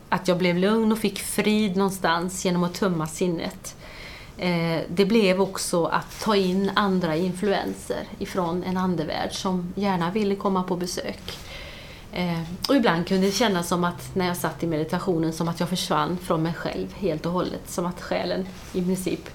att 0.09 0.29
jag 0.29 0.39
blev 0.39 0.57
lugn 0.57 0.93
och 0.93 0.99
fick 0.99 1.19
frid 1.19 1.77
någonstans 1.77 2.45
genom 2.45 2.65
att 2.65 2.75
tumma 2.75 3.07
sinnet. 3.07 3.77
Eh, 4.39 4.81
det 4.89 5.05
blev 5.05 5.41
också 5.41 5.85
att 5.85 6.21
ta 6.21 6.37
in 6.37 6.71
andra 6.75 7.17
influenser 7.17 8.05
ifrån 8.19 8.65
en 8.65 8.77
andevärld 8.77 9.33
som 9.33 9.73
gärna 9.77 10.11
ville 10.11 10.37
komma 10.37 10.63
på 10.63 10.77
besök. 10.77 11.39
Eh, 12.13 12.41
och 12.69 12.77
ibland 12.77 13.09
kunde 13.09 13.27
det 13.27 13.33
kännas 13.33 13.69
som 13.69 13.85
att 13.85 14.15
när 14.15 14.27
jag 14.27 14.37
satt 14.37 14.63
i 14.63 14.67
meditationen 14.67 15.33
som 15.33 15.49
att 15.49 15.61
jag 15.61 15.69
försvann 15.69 16.19
från 16.19 16.43
mig 16.43 16.53
själv 16.55 16.95
helt 16.95 17.27
och 17.27 17.33
hållet. 17.33 17.71
Som 17.71 17.87
att 17.87 18.03
själen 18.03 18.47
i 18.73 18.83
princip 18.83 19.31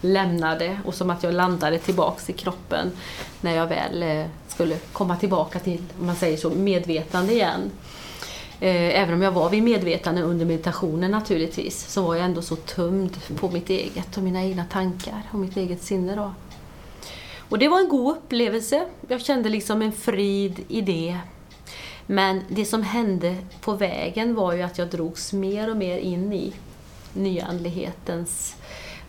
lämnade 0.00 0.80
och 0.84 0.94
som 0.94 1.10
att 1.10 1.22
jag 1.22 1.34
landade 1.34 1.78
tillbaks 1.78 2.30
i 2.30 2.32
kroppen 2.32 2.90
när 3.40 3.56
jag 3.56 3.66
väl 3.66 4.02
eh, 4.02 4.26
skulle 4.48 4.76
komma 4.76 5.16
tillbaka 5.16 5.58
till, 5.58 5.84
om 6.00 6.06
man 6.06 6.16
säger 6.16 6.36
så, 6.36 6.50
medvetande 6.50 7.32
igen. 7.32 7.70
Eh, 8.60 9.00
även 9.00 9.14
om 9.14 9.22
jag 9.22 9.32
var 9.32 9.50
vid 9.50 9.62
medvetande 9.62 10.22
under 10.22 10.46
meditationen 10.46 11.10
naturligtvis 11.10 11.92
så 11.92 12.02
var 12.02 12.14
jag 12.14 12.24
ändå 12.24 12.42
så 12.42 12.56
tömd 12.56 13.16
på 13.36 13.50
mitt 13.50 13.70
eget 13.70 14.16
och 14.16 14.22
mina 14.22 14.44
egna 14.44 14.64
tankar 14.64 15.22
och 15.32 15.38
mitt 15.38 15.56
eget 15.56 15.82
sinne. 15.82 16.14
Då. 16.14 16.34
Och 17.38 17.58
det 17.58 17.68
var 17.68 17.80
en 17.80 17.88
god 17.88 18.16
upplevelse. 18.16 18.86
Jag 19.08 19.20
kände 19.20 19.48
liksom 19.48 19.82
en 19.82 19.92
frid 19.92 20.60
i 20.68 20.80
det 20.80 21.18
men 22.06 22.42
det 22.48 22.64
som 22.64 22.82
hände 22.82 23.36
på 23.60 23.72
vägen 23.72 24.34
var 24.34 24.52
ju 24.52 24.62
att 24.62 24.78
jag 24.78 24.88
drogs 24.88 25.32
mer 25.32 25.70
och 25.70 25.76
mer 25.76 25.98
in 25.98 26.32
i 26.32 26.52
nyandlighetens 27.12 28.56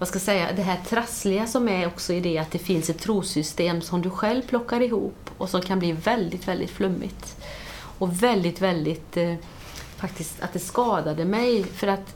vad 0.02 0.08
ska 0.08 0.16
jag 0.16 0.24
säga, 0.24 0.52
det 0.56 0.62
här 0.62 0.78
trassliga 0.90 1.48
som 1.48 1.70
är 1.70 1.88
också 1.88 2.14
i 2.14 2.20
det 2.20 2.38
att 2.38 2.52
det 2.52 2.60
finns 2.60 2.90
ett 2.90 3.00
trosystem 3.00 3.82
som 3.82 4.02
du 4.02 4.10
själv 4.10 4.42
plockar 4.42 4.82
ihop 4.82 5.30
och 5.38 5.50
som 5.50 5.62
kan 5.62 5.80
bli 5.80 5.92
väldigt, 5.92 6.48
väldigt 6.48 6.70
flummigt. 6.70 7.36
Och 8.02 8.24
väldigt, 8.24 8.62
väldigt, 8.62 9.18
eh, 9.18 9.36
faktiskt 9.98 10.42
att 10.42 10.54
det 10.54 10.60
skadade 10.60 11.26
mig 11.26 11.64
för 11.64 11.88
att 11.88 12.16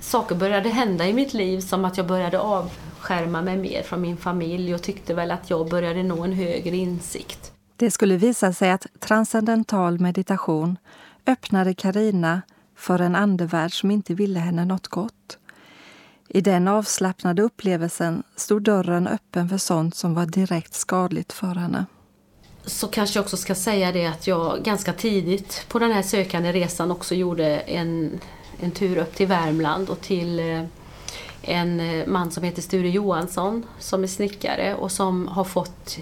saker 0.00 0.34
började 0.34 0.68
hända 0.68 1.06
i 1.06 1.12
mitt 1.12 1.34
liv 1.34 1.60
som 1.60 1.84
att 1.84 1.96
jag 1.96 2.06
började 2.06 2.40
avskärma 2.40 3.42
mig 3.42 3.56
mer 3.56 3.82
från 3.82 4.00
min 4.00 4.16
familj 4.16 4.74
och 4.74 4.82
tyckte 4.82 5.14
väl 5.14 5.30
att 5.30 5.50
jag 5.50 5.70
började 5.70 6.02
nå 6.02 6.24
en 6.24 6.32
högre 6.32 6.76
insikt. 6.76 7.52
Det 7.76 7.90
skulle 7.90 8.16
visa 8.16 8.52
sig 8.52 8.70
att 8.70 8.86
transcendental 8.98 9.98
meditation 10.00 10.78
öppnade 11.26 11.74
Karina 11.74 12.42
för 12.76 12.98
en 12.98 13.16
andevärld 13.16 13.72
som 13.72 13.90
inte 13.90 14.14
ville 14.14 14.40
henne 14.40 14.64
något 14.64 14.88
gott. 14.88 15.38
I 16.28 16.40
den 16.40 16.68
avslappnade 16.68 17.42
upplevelsen 17.42 18.22
stod 18.36 18.62
dörren 18.62 19.06
öppen 19.06 19.48
för 19.48 19.58
sånt 19.58 19.94
som 19.94 20.14
var 20.14 20.26
direkt 20.26 20.74
skadligt 20.74 21.32
för 21.32 21.54
henne. 21.54 21.86
Så 22.66 22.88
kanske 22.88 23.18
jag 23.18 23.24
också 23.24 23.36
ska 23.36 23.54
säga 23.54 23.92
det 23.92 24.06
att 24.06 24.26
jag 24.26 24.62
ganska 24.62 24.92
tidigt 24.92 25.64
på 25.68 25.78
den 25.78 25.92
här 25.92 26.02
sökande 26.02 26.52
resan 26.52 26.90
också 26.90 27.14
gjorde 27.14 27.58
en, 27.58 28.20
en 28.60 28.70
tur 28.70 28.98
upp 28.98 29.14
till 29.14 29.26
Värmland 29.26 29.90
och 29.90 30.00
till 30.00 30.40
eh, 30.40 30.62
en 31.42 31.80
eh, 31.80 32.06
man 32.06 32.30
som 32.30 32.42
heter 32.42 32.62
Sture 32.62 32.88
Johansson 32.88 33.66
som 33.78 34.02
är 34.02 34.06
snickare 34.06 34.74
och 34.74 34.92
som 34.92 35.28
har 35.28 35.44
fått 35.44 35.98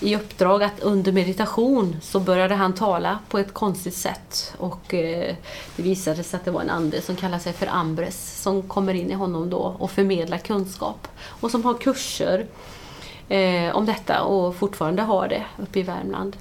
i 0.00 0.16
uppdrag 0.16 0.62
att 0.62 0.80
under 0.80 1.12
meditation 1.12 1.96
så 2.02 2.20
började 2.20 2.54
han 2.54 2.72
tala 2.72 3.18
på 3.28 3.38
ett 3.38 3.54
konstigt 3.54 3.94
sätt 3.94 4.54
och 4.58 4.94
eh, 4.94 5.34
det 5.76 5.82
visade 5.82 6.22
sig 6.22 6.38
att 6.38 6.44
det 6.44 6.50
var 6.50 6.60
en 6.60 6.70
ande 6.70 7.02
som 7.02 7.16
kallar 7.16 7.38
sig 7.38 7.52
för 7.52 7.66
Ambres 7.66 8.42
som 8.42 8.62
kommer 8.62 8.94
in 8.94 9.10
i 9.10 9.14
honom 9.14 9.50
då 9.50 9.76
och 9.78 9.90
förmedlar 9.90 10.38
kunskap 10.38 11.08
och 11.24 11.50
som 11.50 11.64
har 11.64 11.74
kurser 11.74 12.46
eh, 13.28 13.76
om 13.76 13.86
detta 13.86 14.22
och 14.22 14.56
fortfarande 14.56 15.02
har 15.02 15.28
det 15.28 15.44
uppe 15.58 15.78
i 15.78 15.82
Värmland. 15.82 16.36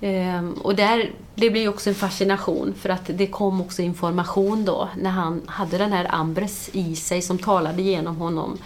Eh, 0.00 0.48
och 0.62 0.74
där, 0.74 1.10
det 1.34 1.50
blev 1.50 1.68
också 1.68 1.90
en 1.90 1.94
fascination 1.94 2.74
för 2.74 2.88
att 2.88 3.06
det 3.06 3.26
kom 3.26 3.60
också 3.60 3.82
information 3.82 4.64
då 4.64 4.88
när 4.96 5.10
han 5.10 5.42
hade 5.46 5.78
den 5.78 5.92
här 5.92 6.14
Ambres 6.14 6.70
i 6.72 6.96
sig 6.96 7.22
som 7.22 7.38
talade 7.38 7.82
genom 7.82 8.16
honom 8.16 8.58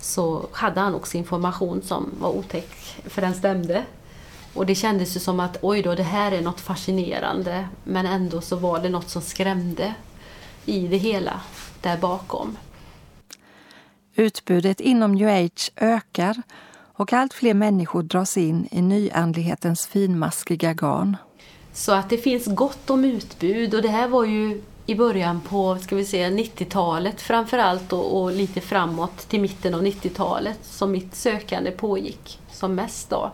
så 0.00 0.46
hade 0.52 0.80
han 0.80 0.94
också 0.94 1.16
information 1.16 1.82
som 1.82 2.10
var 2.20 2.30
otäck, 2.30 2.96
för 3.04 3.22
den 3.22 3.34
stämde. 3.34 3.84
Och 4.54 4.66
det 4.66 4.74
kändes 4.74 5.16
ju 5.16 5.20
som 5.20 5.40
att 5.40 5.58
oj 5.62 5.82
då, 5.82 5.94
det 5.94 6.02
här 6.02 6.32
är 6.32 6.40
något 6.40 6.60
fascinerande 6.60 7.68
men 7.84 8.06
ändå 8.06 8.40
så 8.40 8.56
var 8.56 8.80
det 8.80 8.88
något 8.88 9.08
som 9.08 9.22
skrämde 9.22 9.94
i 10.64 10.86
det 10.88 10.96
hela 10.96 11.40
där 11.80 11.96
bakom. 11.96 12.56
Utbudet 14.14 14.80
inom 14.80 15.14
new 15.14 15.28
age 15.28 15.70
ökar 15.76 16.42
och 16.96 17.12
allt 17.12 17.34
fler 17.34 17.54
människor 17.54 18.02
dras 18.02 18.36
in 18.36 18.68
i 18.70 18.82
nyandlighetens 18.82 19.86
finmaskiga 19.86 20.72
garn. 20.72 21.16
Så 21.72 21.92
att 21.92 22.10
det 22.10 22.18
finns 22.18 22.46
gott 22.46 22.90
om 22.90 23.04
utbud 23.04 23.74
och 23.74 23.82
det 23.82 23.88
här 23.88 24.08
var 24.08 24.24
ju 24.24 24.62
i 24.86 24.94
början 24.94 25.40
på 25.40 25.78
ska 25.78 25.96
vi 25.96 26.04
säga 26.04 26.30
90-talet 26.30 27.20
framförallt 27.20 27.92
och, 27.92 28.22
och 28.22 28.32
lite 28.32 28.60
framåt 28.60 29.28
till 29.28 29.40
mitten 29.40 29.74
av 29.74 29.82
90-talet 29.82 30.58
som 30.62 30.92
mitt 30.92 31.14
sökande 31.14 31.70
pågick 31.70 32.40
som 32.52 32.74
mest. 32.74 33.10
Då. 33.10 33.30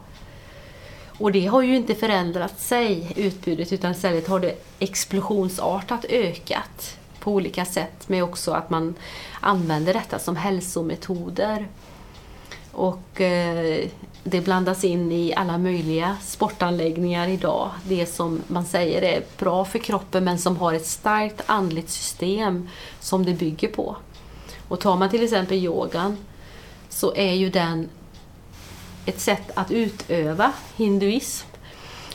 Och 1.06 1.32
det 1.32 1.46
har 1.46 1.62
ju 1.62 1.76
inte 1.76 1.94
förändrat 1.94 2.60
sig, 2.60 3.12
utbudet, 3.16 3.72
utan 3.72 3.92
istället 3.92 4.28
har 4.28 4.40
det 4.40 4.54
explosionsartat 4.78 6.04
ökat 6.04 6.98
på 7.20 7.32
olika 7.32 7.64
sätt 7.64 8.08
med 8.08 8.24
också 8.24 8.52
att 8.52 8.70
man 8.70 8.94
använder 9.40 9.94
detta 9.94 10.18
som 10.18 10.36
hälsometoder. 10.36 11.68
Och 12.80 13.20
eh, 13.20 13.88
det 14.24 14.40
blandas 14.40 14.84
in 14.84 15.12
i 15.12 15.34
alla 15.34 15.58
möjliga 15.58 16.16
sportanläggningar 16.22 17.28
idag. 17.28 17.70
Det 17.84 18.06
som 18.06 18.42
man 18.46 18.64
säger 18.64 19.02
är 19.02 19.22
bra 19.38 19.64
för 19.64 19.78
kroppen 19.78 20.24
men 20.24 20.38
som 20.38 20.56
har 20.56 20.72
ett 20.72 20.86
starkt 20.86 21.42
andligt 21.46 21.90
system 21.90 22.68
som 23.00 23.24
det 23.24 23.32
bygger 23.32 23.68
på. 23.68 23.96
Och 24.68 24.80
tar 24.80 24.96
man 24.96 25.10
till 25.10 25.22
exempel 25.22 25.56
yogan 25.56 26.16
så 26.88 27.14
är 27.14 27.32
ju 27.32 27.50
den 27.50 27.88
ett 29.06 29.20
sätt 29.20 29.50
att 29.54 29.70
utöva 29.70 30.52
hinduism 30.76 31.46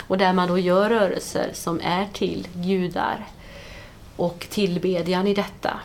och 0.07 0.17
där 0.17 0.33
man 0.33 0.47
då 0.47 0.57
gör 0.57 0.89
rörelser 0.89 1.49
som 1.53 1.81
är 1.83 2.07
till 2.13 2.47
gudar 2.53 3.25
och 4.15 4.47
tillbedjan 4.49 5.27
i 5.27 5.33
detta. 5.33 5.79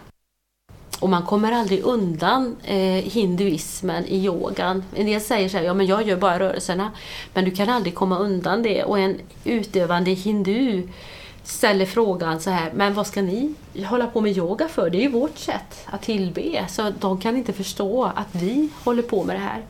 Och 1.01 1.09
man 1.09 1.23
kommer 1.23 1.53
aldrig 1.53 1.85
undan 1.85 2.57
eh, 2.65 2.77
hinduismen 3.13 4.07
i 4.07 4.25
yogan. 4.25 4.85
En 4.95 5.07
del 5.07 5.21
säger 5.21 5.49
så 5.49 5.57
här, 5.57 5.65
ja 5.65 5.75
men 5.75 5.87
jag 5.87 6.09
gör 6.09 6.17
bara 6.17 6.39
rörelserna. 6.39 6.91
Men 7.35 7.45
du 7.45 7.51
kan 7.51 7.69
aldrig 7.69 7.95
komma 7.95 8.19
undan 8.19 8.63
det. 8.63 8.85
Och 8.85 8.99
en 8.99 9.19
utövande 9.45 10.11
hindu 10.11 10.89
ställer 11.45 11.87
frågan 11.87 12.41
så 12.41 12.51
här, 12.51 12.73
men 12.75 12.95
vad 12.95 13.07
ska 13.07 13.23
ni 13.23 13.55
hålla 13.87 14.07
på 14.07 14.21
med 14.21 14.37
yoga 14.37 14.69
för? 14.69 14.91
Det 14.91 14.99
är 14.99 15.03
ju 15.03 15.09
vårt 15.09 15.39
sätt 15.39 15.87
att 15.87 16.03
tillbe. 16.03 16.67
Så 16.69 16.93
de 17.01 17.21
kan 17.21 17.37
inte 17.37 17.53
förstå 17.53 18.05
att 18.05 18.29
vi 18.33 18.69
håller 18.85 19.03
på 19.03 19.25
med 19.25 19.37
det 19.37 19.41
här. 19.41 19.63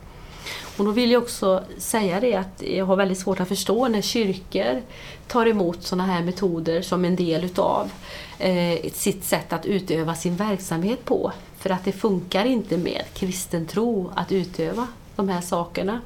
Och 0.77 0.85
då 0.85 0.91
vill 0.91 1.11
jag 1.11 1.23
också 1.23 1.63
säga 1.77 2.19
det 2.19 2.35
att 2.35 2.63
jag 2.65 2.85
har 2.85 2.95
väldigt 2.95 3.19
svårt 3.19 3.39
att 3.39 3.47
förstå 3.47 3.87
när 3.87 4.01
kyrkor 4.01 4.81
tar 5.27 5.45
emot 5.45 5.83
sådana 5.83 6.05
här 6.05 6.23
metoder 6.23 6.81
som 6.81 7.05
en 7.05 7.15
del 7.15 7.43
utav 7.43 7.91
eh, 8.39 8.91
sitt 8.93 9.23
sätt 9.23 9.53
att 9.53 9.65
utöva 9.65 10.15
sin 10.15 10.35
verksamhet 10.35 11.05
på. 11.05 11.31
För 11.57 11.69
att 11.69 11.85
det 11.85 11.91
funkar 11.91 12.45
inte 12.45 12.77
med 12.77 13.03
kristen 13.13 13.65
tro 13.65 14.11
att 14.15 14.31
utöva 14.31 14.87
de 15.15 15.29
här 15.29 15.41
sakerna. 15.41 16.01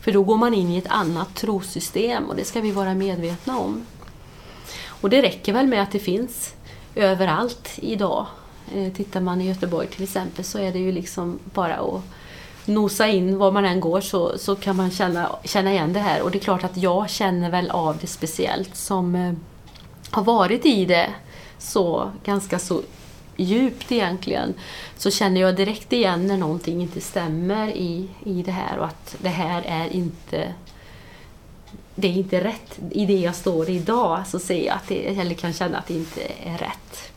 För 0.00 0.12
då 0.12 0.22
går 0.22 0.36
man 0.36 0.54
in 0.54 0.70
i 0.70 0.78
ett 0.78 0.88
annat 0.88 1.34
trosystem 1.34 2.24
och 2.24 2.36
det 2.36 2.44
ska 2.44 2.60
vi 2.60 2.70
vara 2.70 2.94
medvetna 2.94 3.58
om. 3.58 3.86
Och 4.86 5.10
det 5.10 5.22
räcker 5.22 5.52
väl 5.52 5.66
med 5.66 5.82
att 5.82 5.92
det 5.92 5.98
finns 5.98 6.54
överallt 6.94 7.70
idag. 7.76 8.26
Eh, 8.74 8.92
tittar 8.92 9.20
man 9.20 9.40
i 9.40 9.48
Göteborg 9.48 9.86
till 9.86 10.02
exempel 10.02 10.44
så 10.44 10.58
är 10.58 10.72
det 10.72 10.78
ju 10.78 10.92
liksom 10.92 11.38
bara 11.54 11.74
att 11.74 12.02
nosa 12.66 13.08
in 13.08 13.38
var 13.38 13.52
man 13.52 13.64
än 13.64 13.80
går 13.80 14.00
så, 14.00 14.38
så 14.38 14.56
kan 14.56 14.76
man 14.76 14.90
känna, 14.90 15.36
känna 15.44 15.72
igen 15.72 15.92
det 15.92 16.00
här. 16.00 16.22
Och 16.22 16.30
det 16.30 16.38
är 16.38 16.40
klart 16.40 16.64
att 16.64 16.76
jag 16.76 17.10
känner 17.10 17.50
väl 17.50 17.70
av 17.70 17.98
det 18.00 18.06
speciellt 18.06 18.76
som 18.76 19.14
eh, 19.14 19.32
har 20.10 20.24
varit 20.24 20.66
i 20.66 20.84
det 20.84 21.10
så 21.58 22.10
ganska 22.24 22.58
så 22.58 22.82
djupt 23.36 23.92
egentligen. 23.92 24.54
Så 24.96 25.10
känner 25.10 25.40
jag 25.40 25.56
direkt 25.56 25.92
igen 25.92 26.26
när 26.26 26.36
någonting 26.36 26.82
inte 26.82 27.00
stämmer 27.00 27.68
i, 27.68 28.08
i 28.24 28.42
det 28.42 28.52
här 28.52 28.78
och 28.78 28.86
att 28.86 29.16
det 29.18 29.28
här 29.28 29.62
är 29.66 29.88
inte 29.88 30.54
det 31.94 32.08
är 32.08 32.12
inte 32.12 32.44
rätt. 32.44 32.78
I 32.90 33.06
det 33.06 33.18
jag 33.20 33.34
står 33.34 33.70
idag 33.70 34.26
så 34.26 34.38
ser 34.38 34.66
jag 34.66 34.76
att 34.76 34.88
det, 34.88 35.06
eller 35.06 35.34
kan 35.34 35.52
känna 35.52 35.78
att 35.78 35.86
det 35.86 35.94
inte 35.94 36.20
är 36.44 36.58
rätt. 36.58 37.12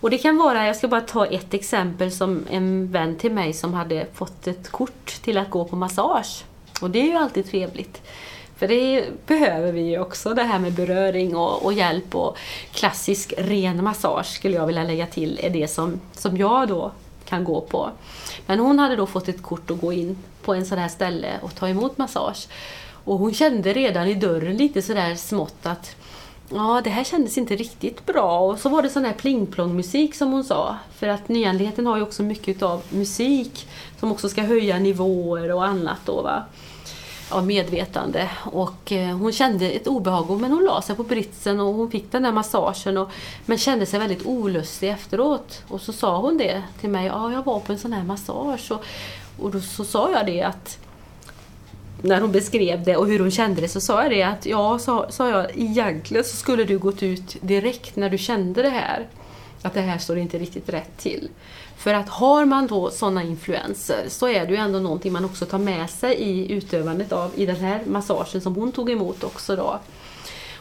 Och 0.00 0.10
det 0.10 0.18
kan 0.18 0.36
vara, 0.36 0.66
jag 0.66 0.76
ska 0.76 0.88
bara 0.88 1.00
ta 1.00 1.26
ett 1.26 1.54
exempel 1.54 2.12
som 2.12 2.44
en 2.50 2.92
vän 2.92 3.16
till 3.16 3.32
mig 3.32 3.52
som 3.52 3.74
hade 3.74 4.06
fått 4.14 4.46
ett 4.46 4.70
kort 4.70 5.22
till 5.22 5.38
att 5.38 5.50
gå 5.50 5.64
på 5.64 5.76
massage. 5.76 6.44
Och 6.80 6.90
det 6.90 6.98
är 6.98 7.06
ju 7.06 7.16
alltid 7.16 7.50
trevligt. 7.50 8.02
För 8.56 8.68
det 8.68 9.04
behöver 9.26 9.72
vi 9.72 9.80
ju 9.80 10.00
också, 10.00 10.34
det 10.34 10.42
här 10.42 10.58
med 10.58 10.72
beröring 10.72 11.36
och, 11.36 11.64
och, 11.64 11.72
hjälp 11.72 12.14
och 12.14 12.36
klassisk 12.72 13.34
ren 13.38 13.84
massage 13.84 14.26
skulle 14.26 14.56
jag 14.56 14.66
vilja 14.66 14.84
lägga 14.84 15.06
till 15.06 15.40
är 15.42 15.50
det 15.50 15.68
som, 15.68 16.00
som 16.12 16.36
jag 16.36 16.68
då 16.68 16.92
kan 17.24 17.44
gå 17.44 17.60
på. 17.60 17.90
Men 18.46 18.58
hon 18.58 18.78
hade 18.78 18.96
då 18.96 19.06
fått 19.06 19.28
ett 19.28 19.42
kort 19.42 19.70
att 19.70 19.80
gå 19.80 19.92
in 19.92 20.18
på 20.42 20.54
en 20.54 20.66
sån 20.66 20.78
här 20.78 20.88
ställe 20.88 21.28
och 21.42 21.54
ta 21.54 21.68
emot 21.68 21.98
massage. 21.98 22.48
Och 22.88 23.18
hon 23.18 23.34
kände 23.34 23.72
redan 23.72 24.08
i 24.08 24.14
dörren 24.14 24.56
lite 24.56 24.82
sådär 24.82 25.14
smått 25.14 25.66
att 25.66 25.96
Ja, 26.48 26.80
det 26.84 26.90
här 26.90 27.04
kändes 27.04 27.38
inte 27.38 27.56
riktigt 27.56 28.06
bra. 28.06 28.40
Och 28.40 28.58
så 28.58 28.68
var 28.68 28.82
det 28.82 28.88
sån 28.88 29.04
här 29.04 29.12
plingplong-musik 29.12 30.14
som 30.14 30.32
hon 30.32 30.44
sa. 30.44 30.76
För 30.96 31.08
att 31.08 31.28
nyanligheten 31.28 31.86
har 31.86 31.96
ju 31.96 32.02
också 32.02 32.22
mycket 32.22 32.62
av 32.62 32.82
musik 32.90 33.68
som 34.00 34.12
också 34.12 34.28
ska 34.28 34.42
höja 34.42 34.78
nivåer 34.78 35.52
och 35.52 35.64
annat 35.64 35.98
då 36.04 36.22
va. 36.22 36.44
Av 37.30 37.46
medvetande. 37.46 38.30
Och 38.44 38.92
eh, 38.92 39.16
hon 39.16 39.32
kände 39.32 39.70
ett 39.70 39.86
obehag 39.86 40.40
men 40.40 40.52
hon 40.52 40.64
la 40.64 40.82
sig 40.82 40.96
på 40.96 41.02
britsen 41.02 41.60
och 41.60 41.74
hon 41.74 41.90
fick 41.90 42.12
den 42.12 42.22
där 42.22 42.32
massagen. 42.32 42.96
Och, 42.98 43.10
men 43.46 43.58
kände 43.58 43.86
sig 43.86 44.00
väldigt 44.00 44.26
olustig 44.26 44.90
efteråt. 44.90 45.62
Och 45.68 45.80
så 45.80 45.92
sa 45.92 46.18
hon 46.18 46.38
det 46.38 46.62
till 46.80 46.90
mig. 46.90 47.06
Ja, 47.06 47.32
jag 47.32 47.44
var 47.44 47.60
på 47.60 47.72
en 47.72 47.78
sån 47.78 47.92
här 47.92 48.04
massage. 48.04 48.70
Och, 48.70 48.84
och 49.44 49.50
då 49.50 49.60
så 49.60 49.84
sa 49.84 50.10
jag 50.10 50.26
det 50.26 50.42
att 50.42 50.78
när 52.02 52.20
hon 52.20 52.32
beskrev 52.32 52.84
det 52.84 52.96
och 52.96 53.06
hur 53.06 53.18
hon 53.18 53.30
kände 53.30 53.60
det 53.60 53.68
så 53.68 53.80
sa 53.80 54.02
jag 54.02 54.12
det 54.12 54.22
att 54.22 54.46
ja, 54.46 54.78
sa, 54.78 55.10
sa 55.10 55.28
jag, 55.28 55.46
egentligen 55.54 56.24
så 56.24 56.36
skulle 56.36 56.64
du 56.64 56.78
gått 56.78 57.02
ut 57.02 57.36
direkt 57.40 57.96
när 57.96 58.10
du 58.10 58.18
kände 58.18 58.62
det 58.62 58.68
här. 58.68 59.06
Att 59.62 59.74
det 59.74 59.80
här 59.80 59.98
står 59.98 60.18
inte 60.18 60.38
riktigt 60.38 60.68
rätt 60.68 60.98
till. 60.98 61.28
För 61.76 61.94
att 61.94 62.08
har 62.08 62.44
man 62.44 62.66
då 62.66 62.90
sådana 62.90 63.22
influenser 63.22 64.04
så 64.08 64.28
är 64.28 64.46
det 64.46 64.52
ju 64.52 64.56
ändå 64.56 64.78
någonting 64.78 65.12
man 65.12 65.24
också 65.24 65.46
tar 65.46 65.58
med 65.58 65.90
sig 65.90 66.14
i 66.14 66.52
utövandet 66.52 67.12
av, 67.12 67.30
i 67.36 67.46
den 67.46 67.56
här 67.56 67.82
massagen 67.86 68.40
som 68.40 68.54
hon 68.54 68.72
tog 68.72 68.90
emot 68.90 69.24
också 69.24 69.56
då. 69.56 69.80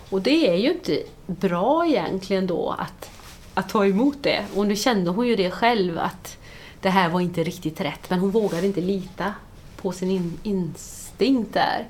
Och 0.10 0.22
det 0.22 0.50
är 0.50 0.56
ju 0.56 0.72
inte 0.72 1.04
bra 1.26 1.86
egentligen 1.86 2.48
då 2.48 2.76
att, 2.80 3.10
att 3.54 3.70
ta 3.70 3.86
emot 3.86 4.18
det. 4.22 4.46
Och 4.56 4.68
nu 4.68 4.76
kände 4.76 5.12
hon 5.12 5.28
ju 5.28 5.36
det 5.36 5.52
själv 5.52 6.00
att 6.00 6.38
det 6.82 6.90
här 6.90 7.10
var 7.10 7.20
inte 7.20 7.44
riktigt 7.44 7.82
rätt 7.82 8.10
men 8.10 8.20
hon 8.20 8.32
vågade 8.32 8.68
inte 8.68 8.82
lita 8.82 9.34
på 9.82 9.92
sin 9.92 10.12
in, 10.44 10.74
instinkt 11.22 11.56
är. 11.56 11.88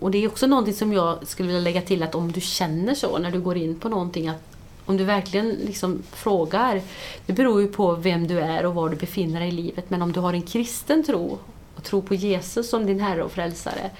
Och 0.00 0.10
det 0.10 0.24
är 0.24 0.28
också 0.28 0.46
någonting 0.46 0.74
som 0.74 0.92
jag 0.92 1.26
skulle 1.26 1.46
vilja 1.46 1.62
lägga 1.62 1.82
till 1.82 2.02
att 2.02 2.14
om 2.14 2.32
du 2.32 2.40
känner 2.40 2.94
så 2.94 3.18
när 3.18 3.30
du 3.30 3.40
går 3.40 3.56
in 3.56 3.78
på 3.78 3.88
någonting 3.88 4.28
att 4.28 4.42
om 4.86 4.96
du 4.96 5.04
verkligen 5.04 5.48
liksom 5.48 6.02
frågar, 6.12 6.82
det 7.26 7.32
beror 7.32 7.60
ju 7.60 7.68
på 7.68 7.94
vem 7.94 8.26
du 8.26 8.40
är 8.40 8.66
och 8.66 8.74
var 8.74 8.88
du 8.88 8.96
befinner 8.96 9.40
dig 9.40 9.48
i 9.48 9.52
livet, 9.52 9.90
men 9.90 10.02
om 10.02 10.12
du 10.12 10.20
har 10.20 10.32
en 10.32 10.42
kristen 10.42 11.04
tro 11.04 11.38
och 11.76 11.84
tror 11.84 12.02
på 12.02 12.14
Jesus 12.14 12.70
som 12.70 12.86
din 12.86 13.00
Herre 13.00 13.22
och 13.22 13.32
Frälsare, 13.32 13.90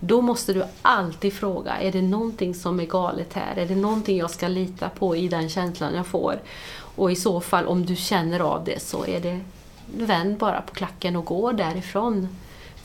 då 0.00 0.20
måste 0.20 0.52
du 0.52 0.64
alltid 0.82 1.32
fråga, 1.32 1.76
är 1.76 1.92
det 1.92 2.02
någonting 2.02 2.54
som 2.54 2.80
är 2.80 2.86
galet 2.86 3.32
här? 3.32 3.56
Är 3.56 3.66
det 3.66 3.76
någonting 3.76 4.18
jag 4.18 4.30
ska 4.30 4.48
lita 4.48 4.88
på 4.88 5.16
i 5.16 5.28
den 5.28 5.48
känslan 5.48 5.94
jag 5.94 6.06
får? 6.06 6.40
Och 6.96 7.12
i 7.12 7.16
så 7.16 7.40
fall, 7.40 7.66
om 7.66 7.86
du 7.86 7.96
känner 7.96 8.40
av 8.40 8.64
det, 8.64 8.82
så 8.82 9.06
är 9.06 9.20
det 9.20 9.40
vänd 9.86 10.36
bara 10.36 10.60
på 10.60 10.74
klacken 10.74 11.16
och 11.16 11.24
gå 11.24 11.52
därifrån. 11.52 12.28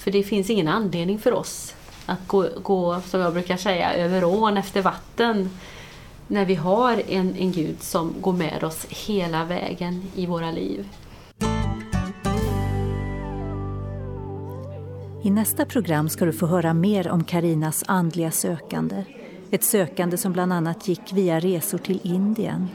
För 0.01 0.11
det 0.11 0.23
finns 0.23 0.49
ingen 0.49 0.67
anledning 0.67 1.19
för 1.19 1.33
oss 1.33 1.75
att 2.05 2.27
gå, 2.27 2.47
gå 2.63 3.01
som 3.01 3.19
jag 3.19 3.33
brukar 3.33 3.57
säga, 3.57 3.93
över 3.93 4.23
ån 4.23 4.57
efter 4.57 4.81
vatten 4.81 5.49
när 6.27 6.45
vi 6.45 6.55
har 6.55 7.01
en, 7.07 7.35
en 7.35 7.51
Gud 7.51 7.81
som 7.81 8.13
går 8.21 8.33
med 8.33 8.63
oss 8.63 8.85
hela 8.89 9.45
vägen 9.45 10.03
i 10.15 10.25
våra 10.25 10.51
liv. 10.51 10.87
I 15.23 15.29
nästa 15.29 15.65
program 15.65 16.09
ska 16.09 16.25
du 16.25 16.33
få 16.33 16.45
höra 16.45 16.73
mer 16.73 17.09
om 17.09 17.23
Karinas 17.23 17.83
andliga 17.87 18.31
sökande. 18.31 19.03
Ett 19.51 19.63
sökande 19.63 20.17
som 20.17 20.33
bland 20.33 20.53
annat 20.53 20.87
gick 20.87 21.13
via 21.13 21.39
resor 21.39 21.77
till 21.77 21.99
Indien. 22.03 22.67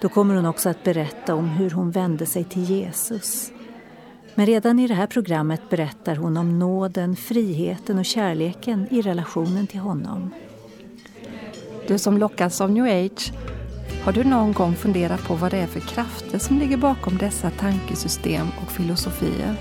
Då 0.00 0.08
kommer 0.08 0.34
hon 0.34 0.46
också 0.46 0.68
att 0.68 0.84
berätta 0.84 1.34
om 1.34 1.48
hur 1.48 1.70
hon 1.70 1.90
vände 1.90 2.26
sig 2.26 2.44
till 2.44 2.64
Jesus. 2.64 3.52
Men 4.34 4.46
redan 4.46 4.78
i 4.78 4.86
det 4.86 4.94
här 4.94 5.06
programmet 5.06 5.60
berättar 5.70 6.16
hon 6.16 6.36
om 6.36 6.58
nåden, 6.58 7.16
friheten 7.16 7.98
och 7.98 8.04
kärleken 8.04 8.86
i 8.90 9.02
relationen 9.02 9.66
till 9.66 9.80
honom. 9.80 10.30
Du 11.88 11.98
som 11.98 12.18
lockas 12.18 12.60
av 12.60 12.70
new 12.70 12.84
age, 12.84 13.32
har 14.04 14.12
du 14.12 14.24
någon 14.24 14.52
gång 14.52 14.74
funderat 14.74 15.28
på 15.28 15.34
vad 15.34 15.50
det 15.50 15.58
är 15.58 15.66
för 15.66 15.80
krafter 15.80 16.38
som 16.38 16.58
ligger 16.58 16.76
bakom 16.76 17.18
dessa 17.18 17.50
tankesystem 17.50 18.46
och 18.62 18.72
filosofier? 18.72 19.56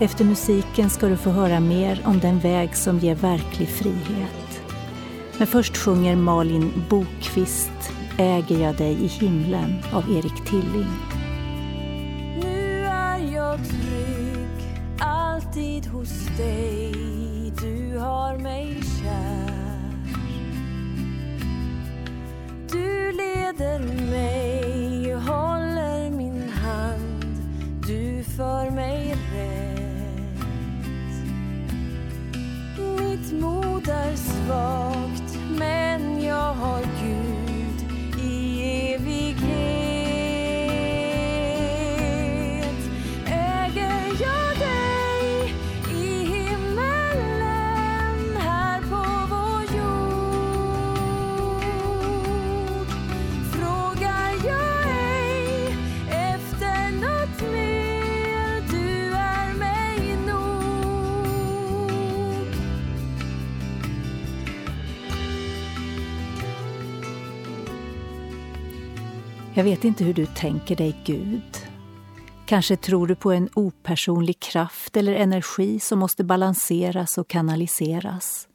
Efter 0.00 0.24
musiken 0.24 0.90
ska 0.90 1.06
du 1.06 1.16
få 1.16 1.30
höra 1.30 1.60
mer 1.60 2.02
om 2.04 2.18
den 2.20 2.38
väg 2.38 2.76
som 2.76 2.98
ger 2.98 3.14
verklig 3.14 3.68
frihet. 3.68 4.60
Men 5.38 5.46
först 5.46 5.76
sjunger 5.76 6.16
Malin 6.16 6.84
Bokvist 6.90 7.92
Äger 8.20 8.58
jag 8.58 8.76
dig 8.76 9.04
i 9.04 9.06
himlen 9.06 9.74
av 9.92 10.10
Erik 10.10 10.44
Tilling. 10.44 11.07
Jag 13.58 13.66
trygg, 13.66 14.48
alltid 15.00 15.86
hos 15.86 16.26
dig. 16.36 16.92
Du 17.60 17.98
har 17.98 18.38
mig 18.38 18.82
kär. 18.82 19.92
Du 22.72 23.12
leder 23.12 23.78
mig, 24.10 25.12
håller 25.12 26.10
min 26.10 26.48
hand. 26.48 27.24
Du 27.86 28.22
för 28.22 28.70
mig 28.70 29.16
rätt. 29.34 29.78
Mitt 32.78 33.32
mod 33.40 33.88
är 33.88 34.16
svagt, 34.16 35.38
men 35.58 36.22
jag 36.24 36.54
har 36.54 36.80
Gud 36.80 37.07
Jag 69.58 69.64
vet 69.64 69.84
inte 69.84 70.04
hur 70.04 70.14
du 70.14 70.26
tänker 70.26 70.76
dig 70.76 70.96
Gud. 71.04 71.56
Kanske 72.46 72.76
tror 72.76 73.06
du 73.06 73.14
på 73.14 73.32
en 73.32 73.48
opersonlig 73.54 74.40
kraft 74.40 74.96
eller 74.96 75.14
energi 75.14 75.80
som 75.80 75.98
måste 75.98 76.24
balanseras 76.24 77.18
och 77.18 77.28
kanaliseras. 77.28 78.48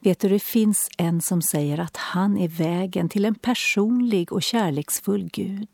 Vet 0.00 0.20
du, 0.20 0.28
det 0.28 0.38
finns 0.38 0.88
en 0.98 1.20
som 1.20 1.42
säger 1.42 1.78
att 1.78 1.96
han 1.96 2.38
är 2.38 2.48
vägen 2.48 3.08
till 3.08 3.24
en 3.24 3.34
personlig 3.34 4.32
och 4.32 4.42
kärleksfull 4.42 5.30
Gud. 5.32 5.68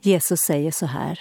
Jesus 0.00 0.40
säger 0.40 0.70
så 0.70 0.86
här. 0.86 1.20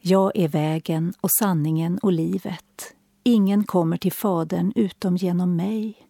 Jag 0.00 0.32
är 0.34 0.48
vägen 0.48 1.14
och 1.20 1.30
sanningen 1.38 1.98
och 1.98 2.12
livet. 2.12 2.94
Ingen 3.22 3.64
kommer 3.64 3.96
till 3.96 4.12
Fadern 4.12 4.72
utom 4.74 5.16
genom 5.16 5.56
mig. 5.56 6.05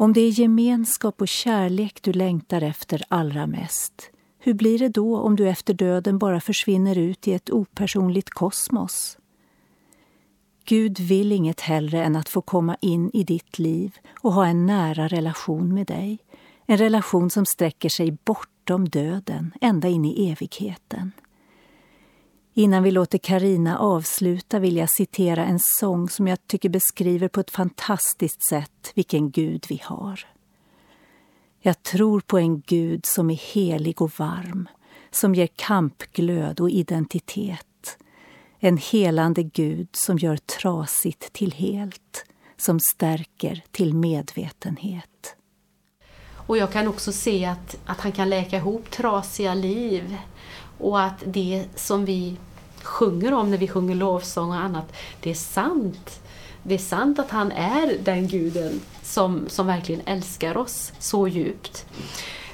Om 0.00 0.12
det 0.12 0.20
är 0.20 0.30
gemenskap 0.30 1.20
och 1.20 1.28
kärlek 1.28 1.98
du 2.02 2.12
längtar 2.12 2.62
efter 2.62 3.02
allra 3.08 3.46
mest, 3.46 4.10
hur 4.38 4.54
blir 4.54 4.78
det 4.78 4.88
då 4.88 5.18
om 5.18 5.36
du 5.36 5.48
efter 5.48 5.74
döden 5.74 6.18
bara 6.18 6.40
försvinner 6.40 6.98
ut 6.98 7.28
i 7.28 7.32
ett 7.32 7.50
opersonligt 7.50 8.30
kosmos? 8.30 9.18
Gud 10.64 11.00
vill 11.00 11.32
inget 11.32 11.60
hellre 11.60 12.04
än 12.04 12.16
att 12.16 12.28
få 12.28 12.42
komma 12.42 12.76
in 12.80 13.10
i 13.12 13.24
ditt 13.24 13.58
liv 13.58 13.96
och 14.20 14.32
ha 14.32 14.46
en 14.46 14.66
nära 14.66 15.08
relation 15.08 15.74
med 15.74 15.86
dig. 15.86 16.18
En 16.66 16.78
relation 16.78 17.30
som 17.30 17.46
sträcker 17.46 17.88
sig 17.88 18.18
bortom 18.24 18.88
döden, 18.88 19.52
ända 19.60 19.88
in 19.88 20.04
i 20.04 20.30
evigheten. 20.30 21.12
Innan 22.54 22.82
vi 22.82 22.90
låter 22.90 23.18
Karina 23.18 23.78
avsluta 23.78 24.58
vill 24.58 24.76
jag 24.76 24.90
citera 24.90 25.44
en 25.44 25.58
sång 25.78 26.08
som 26.08 26.28
jag 26.28 26.46
tycker 26.46 26.68
beskriver 26.68 27.28
på 27.28 27.40
ett 27.40 27.50
fantastiskt 27.50 28.48
sätt 28.48 28.92
vilken 28.94 29.30
Gud 29.30 29.66
vi 29.68 29.80
har. 29.84 30.20
Jag 31.60 31.82
tror 31.82 32.20
på 32.20 32.38
en 32.38 32.60
Gud 32.60 33.06
som 33.06 33.30
är 33.30 33.54
helig 33.54 34.02
och 34.02 34.12
varm, 34.18 34.68
som 35.10 35.34
ger 35.34 35.48
kampglöd 35.56 36.60
och 36.60 36.70
identitet. 36.70 37.98
En 38.58 38.76
helande 38.76 39.42
Gud 39.42 39.88
som 39.92 40.18
gör 40.18 40.36
trasigt 40.36 41.32
till 41.32 41.52
helt, 41.52 42.24
som 42.56 42.80
stärker 42.94 43.64
till 43.70 43.94
medvetenhet. 43.94 45.36
Och 46.46 46.58
jag 46.58 46.72
kan 46.72 46.88
också 46.88 47.12
se 47.12 47.44
att, 47.44 47.76
att 47.86 48.00
han 48.00 48.12
kan 48.12 48.30
läka 48.30 48.56
ihop 48.56 48.90
trasiga 48.90 49.54
liv 49.54 50.16
och 50.80 51.02
att 51.02 51.22
det 51.26 51.64
som 51.74 52.04
vi 52.04 52.36
sjunger 52.82 53.34
om 53.34 53.50
när 53.50 53.58
vi 53.58 53.68
sjunger 53.68 53.94
lovsång 53.94 54.50
och 54.50 54.56
annat, 54.56 54.92
det 55.20 55.30
är 55.30 55.34
sant. 55.34 56.20
Det 56.62 56.74
är 56.74 56.78
sant 56.78 57.18
att 57.18 57.30
han 57.30 57.52
är 57.52 57.98
den 58.04 58.28
guden 58.28 58.80
som, 59.02 59.48
som 59.48 59.66
verkligen 59.66 60.02
älskar 60.06 60.56
oss 60.56 60.92
så 60.98 61.28
djupt. 61.28 61.86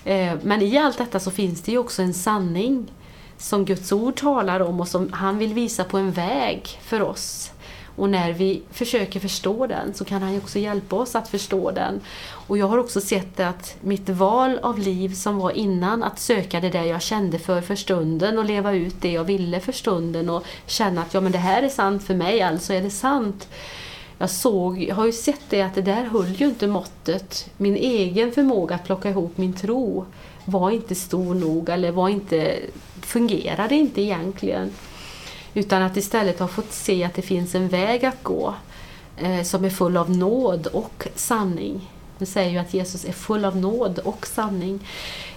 Eh, 0.04 0.34
men 0.42 0.62
i 0.62 0.78
allt 0.78 0.98
detta 0.98 1.20
så 1.20 1.30
finns 1.30 1.62
det 1.62 1.72
ju 1.72 1.78
också 1.78 2.02
en 2.02 2.14
sanning 2.14 2.92
som 3.38 3.64
Guds 3.64 3.92
ord 3.92 4.16
talar 4.16 4.60
om 4.60 4.80
och 4.80 4.88
som 4.88 5.12
han 5.12 5.38
vill 5.38 5.54
visa 5.54 5.84
på 5.84 5.98
en 5.98 6.12
väg 6.12 6.78
för 6.82 7.02
oss. 7.02 7.52
Och 7.96 8.10
när 8.10 8.32
vi 8.32 8.62
försöker 8.70 9.20
förstå 9.20 9.66
den 9.66 9.94
så 9.94 10.04
kan 10.04 10.22
han 10.22 10.36
också 10.36 10.58
hjälpa 10.58 10.96
oss 10.96 11.14
att 11.14 11.28
förstå 11.28 11.70
den. 11.70 12.00
Och 12.30 12.58
jag 12.58 12.66
har 12.66 12.78
också 12.78 13.00
sett 13.00 13.40
att 13.40 13.76
mitt 13.80 14.08
val 14.08 14.58
av 14.62 14.78
liv 14.78 15.14
som 15.14 15.38
var 15.38 15.50
innan, 15.50 16.02
att 16.02 16.18
söka 16.18 16.60
det 16.60 16.70
där 16.70 16.84
jag 16.84 17.02
kände 17.02 17.38
för 17.38 17.60
för 17.60 17.74
stunden 17.74 18.38
och 18.38 18.44
leva 18.44 18.72
ut 18.72 18.96
det 19.00 19.12
jag 19.12 19.24
ville 19.24 19.60
för 19.60 19.72
stunden 19.72 20.30
och 20.30 20.44
känna 20.66 21.02
att 21.02 21.14
ja 21.14 21.20
men 21.20 21.32
det 21.32 21.38
här 21.38 21.62
är 21.62 21.68
sant 21.68 22.02
för 22.02 22.14
mig, 22.14 22.42
alltså 22.42 22.72
är 22.72 22.82
det 22.82 22.90
sant. 22.90 23.48
Jag, 24.18 24.30
såg, 24.30 24.82
jag 24.82 24.94
har 24.94 25.06
ju 25.06 25.12
sett 25.12 25.40
det 25.48 25.62
att 25.62 25.74
det 25.74 25.82
där 25.82 26.04
höll 26.04 26.34
ju 26.34 26.46
inte 26.46 26.66
måttet. 26.66 27.50
Min 27.56 27.76
egen 27.76 28.32
förmåga 28.32 28.74
att 28.74 28.84
plocka 28.84 29.10
ihop 29.10 29.38
min 29.38 29.52
tro 29.52 30.06
var 30.44 30.70
inte 30.70 30.94
stor 30.94 31.34
nog 31.34 31.68
eller 31.68 31.92
var 31.92 32.08
inte, 32.08 32.58
fungerade 33.00 33.74
inte 33.74 34.02
egentligen. 34.02 34.72
Utan 35.56 35.82
att 35.82 35.96
istället 35.96 36.38
ha 36.38 36.48
fått 36.48 36.72
se 36.72 37.04
att 37.04 37.14
det 37.14 37.22
finns 37.22 37.54
en 37.54 37.68
väg 37.68 38.04
att 38.04 38.22
gå 38.22 38.54
eh, 39.16 39.42
som 39.42 39.64
är 39.64 39.70
full 39.70 39.96
av 39.96 40.10
nåd 40.10 40.66
och 40.66 41.08
sanning. 41.14 41.90
Nu 42.18 42.26
säger 42.26 42.50
ju 42.50 42.58
att 42.58 42.74
Jesus 42.74 43.04
är 43.04 43.12
full 43.12 43.44
av 43.44 43.56
nåd 43.56 43.98
och 43.98 44.26
sanning. 44.26 44.88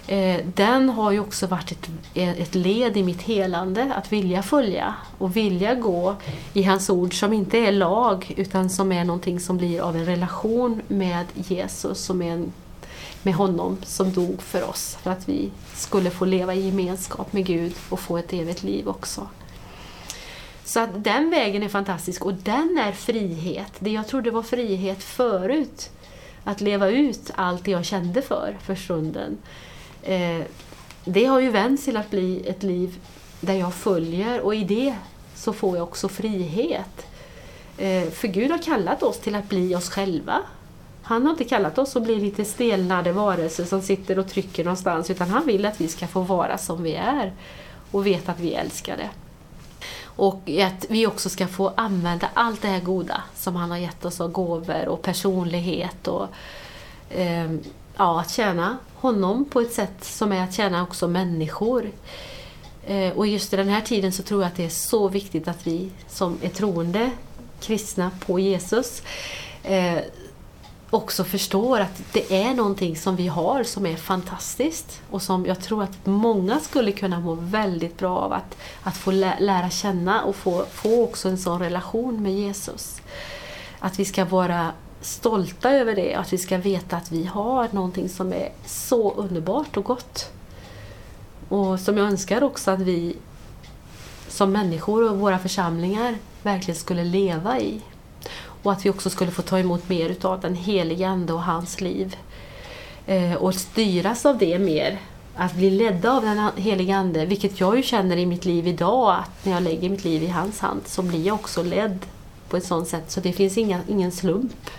Eh, 0.06 0.40
den 0.54 0.88
har 0.88 1.10
ju 1.10 1.20
också 1.20 1.46
varit 1.46 1.72
ett, 1.72 1.88
ett 2.14 2.54
led 2.54 2.96
i 2.96 3.02
mitt 3.02 3.22
helande, 3.22 3.92
att 3.94 4.12
vilja 4.12 4.42
följa 4.42 4.94
och 5.18 5.36
vilja 5.36 5.74
gå 5.74 6.16
i 6.52 6.62
hans 6.62 6.90
ord 6.90 7.20
som 7.20 7.32
inte 7.32 7.58
är 7.58 7.72
lag 7.72 8.34
utan 8.36 8.70
som 8.70 8.92
är 8.92 9.04
någonting 9.04 9.40
som 9.40 9.56
blir 9.56 9.80
av 9.80 9.96
en 9.96 10.06
relation 10.06 10.82
med 10.88 11.26
Jesus, 11.34 12.04
som 12.04 12.22
är 12.22 12.32
en, 12.32 12.52
med 13.22 13.34
honom 13.34 13.76
som 13.84 14.12
dog 14.12 14.42
för 14.42 14.68
oss 14.68 14.98
för 15.02 15.10
att 15.10 15.28
vi 15.28 15.50
skulle 15.74 16.10
få 16.10 16.24
leva 16.24 16.54
i 16.54 16.66
gemenskap 16.66 17.32
med 17.32 17.46
Gud 17.46 17.72
och 17.88 18.00
få 18.00 18.18
ett 18.18 18.32
evigt 18.32 18.62
liv 18.62 18.88
också. 18.88 19.26
Så 20.70 20.80
att 20.80 21.04
den 21.04 21.30
vägen 21.30 21.62
är 21.62 21.68
fantastisk 21.68 22.24
och 22.24 22.34
den 22.34 22.78
är 22.78 22.92
frihet. 22.92 23.72
Det 23.78 23.90
jag 23.90 24.06
trodde 24.06 24.30
var 24.30 24.42
frihet 24.42 25.02
förut, 25.02 25.90
att 26.44 26.60
leva 26.60 26.88
ut 26.88 27.30
allt 27.34 27.64
det 27.64 27.70
jag 27.70 27.84
kände 27.84 28.22
för, 28.22 28.58
för 28.62 28.74
stunden. 28.74 29.38
Eh, 30.02 30.40
det 31.04 31.24
har 31.24 31.40
ju 31.40 31.50
vänts 31.50 31.84
till 31.84 31.96
att 31.96 32.10
bli 32.10 32.48
ett 32.48 32.62
liv 32.62 32.98
där 33.40 33.54
jag 33.54 33.74
följer 33.74 34.40
och 34.40 34.54
i 34.54 34.64
det 34.64 34.94
så 35.34 35.52
får 35.52 35.76
jag 35.76 35.88
också 35.88 36.08
frihet. 36.08 37.06
Eh, 37.78 38.10
för 38.10 38.28
Gud 38.28 38.50
har 38.50 38.58
kallat 38.58 39.02
oss 39.02 39.18
till 39.18 39.34
att 39.34 39.48
bli 39.48 39.74
oss 39.74 39.90
själva. 39.90 40.42
Han 41.02 41.22
har 41.22 41.30
inte 41.30 41.44
kallat 41.44 41.78
oss 41.78 41.96
att 41.96 42.02
bli 42.02 42.20
lite 42.20 42.44
stelnade 42.44 43.12
varelser 43.12 43.64
som 43.64 43.82
sitter 43.82 44.18
och 44.18 44.28
trycker 44.28 44.64
någonstans 44.64 45.10
utan 45.10 45.28
han 45.28 45.46
vill 45.46 45.66
att 45.66 45.80
vi 45.80 45.88
ska 45.88 46.06
få 46.06 46.20
vara 46.20 46.58
som 46.58 46.82
vi 46.82 46.94
är 46.94 47.32
och 47.90 48.06
veta 48.06 48.32
att 48.32 48.40
vi 48.40 48.54
är 48.54 48.60
älskade. 48.60 49.10
Och 50.20 50.50
att 50.62 50.86
vi 50.88 51.06
också 51.06 51.28
ska 51.28 51.46
få 51.46 51.72
använda 51.76 52.28
allt 52.34 52.62
det 52.62 52.68
här 52.68 52.80
goda 52.80 53.22
som 53.34 53.56
han 53.56 53.70
har 53.70 53.78
gett 53.78 54.04
oss 54.04 54.20
av 54.20 54.32
gåvor 54.32 54.88
och 54.88 55.02
personlighet 55.02 56.08
och 56.08 56.28
eh, 57.10 57.52
ja, 57.96 58.20
att 58.20 58.30
tjäna 58.30 58.76
honom 58.94 59.44
på 59.44 59.60
ett 59.60 59.72
sätt 59.72 60.04
som 60.04 60.32
är 60.32 60.44
att 60.44 60.54
tjäna 60.54 60.82
också 60.82 61.08
människor. 61.08 61.90
Eh, 62.86 63.12
och 63.12 63.26
just 63.26 63.52
i 63.52 63.56
den 63.56 63.68
här 63.68 63.80
tiden 63.80 64.12
så 64.12 64.22
tror 64.22 64.42
jag 64.42 64.48
att 64.48 64.56
det 64.56 64.64
är 64.64 64.68
så 64.68 65.08
viktigt 65.08 65.48
att 65.48 65.66
vi 65.66 65.90
som 66.08 66.38
är 66.42 66.48
troende 66.48 67.10
kristna 67.60 68.10
på 68.26 68.40
Jesus 68.40 69.02
eh, 69.62 69.98
också 70.90 71.24
förstår 71.24 71.80
att 71.80 72.02
det 72.12 72.42
är 72.42 72.54
någonting 72.54 72.96
som 72.96 73.16
vi 73.16 73.28
har 73.28 73.64
som 73.64 73.86
är 73.86 73.96
fantastiskt 73.96 75.02
och 75.10 75.22
som 75.22 75.46
jag 75.46 75.60
tror 75.60 75.82
att 75.82 76.06
många 76.06 76.60
skulle 76.60 76.92
kunna 76.92 77.20
må 77.20 77.34
väldigt 77.34 77.98
bra 77.98 78.18
av 78.18 78.32
att, 78.32 78.56
att 78.82 78.96
få 78.96 79.10
lära 79.10 79.70
känna 79.70 80.22
och 80.22 80.36
få, 80.36 80.64
få 80.70 81.04
också 81.04 81.28
en 81.28 81.38
sån 81.38 81.58
relation 81.58 82.22
med 82.22 82.34
Jesus. 82.34 83.02
Att 83.78 83.98
vi 83.98 84.04
ska 84.04 84.24
vara 84.24 84.72
stolta 85.00 85.70
över 85.70 85.96
det 85.96 86.14
och 86.14 86.20
att 86.20 86.32
vi 86.32 86.38
ska 86.38 86.58
veta 86.58 86.96
att 86.96 87.12
vi 87.12 87.24
har 87.24 87.68
någonting 87.70 88.08
som 88.08 88.32
är 88.32 88.48
så 88.66 89.12
underbart 89.12 89.76
och 89.76 89.84
gott. 89.84 90.30
Och 91.48 91.80
som 91.80 91.98
jag 91.98 92.06
önskar 92.06 92.42
också 92.42 92.70
att 92.70 92.80
vi 92.80 93.16
som 94.28 94.52
människor 94.52 95.10
och 95.10 95.18
våra 95.18 95.38
församlingar 95.38 96.16
verkligen 96.42 96.80
skulle 96.80 97.04
leva 97.04 97.60
i. 97.60 97.80
Och 98.62 98.72
att 98.72 98.86
vi 98.86 98.90
också 98.90 99.10
skulle 99.10 99.30
få 99.30 99.42
ta 99.42 99.58
emot 99.58 99.88
mer 99.88 100.08
utav 100.08 100.40
den 100.40 100.54
helige 100.54 101.08
Ande 101.08 101.32
och 101.32 101.42
hans 101.42 101.80
liv. 101.80 102.16
Eh, 103.06 103.34
och 103.34 103.54
styras 103.54 104.26
av 104.26 104.38
det 104.38 104.58
mer. 104.58 104.98
Att 105.34 105.54
bli 105.54 105.70
ledda 105.70 106.12
av 106.12 106.22
den 106.22 106.50
helige 106.56 106.96
Ande, 106.96 107.26
vilket 107.26 107.60
jag 107.60 107.76
ju 107.76 107.82
känner 107.82 108.16
i 108.16 108.26
mitt 108.26 108.44
liv 108.44 108.66
idag, 108.66 109.14
att 109.14 109.44
när 109.44 109.52
jag 109.52 109.62
lägger 109.62 109.90
mitt 109.90 110.04
liv 110.04 110.22
i 110.22 110.28
hans 110.28 110.60
hand 110.60 110.80
så 110.84 111.02
blir 111.02 111.26
jag 111.26 111.34
också 111.34 111.62
ledd 111.62 112.06
på 112.48 112.56
ett 112.56 112.64
sånt 112.64 112.88
sätt 112.88 113.10
så 113.10 113.20
det 113.20 113.32
finns 113.32 113.58
inga, 113.58 113.80
ingen 113.88 114.12
slump. 114.12 114.70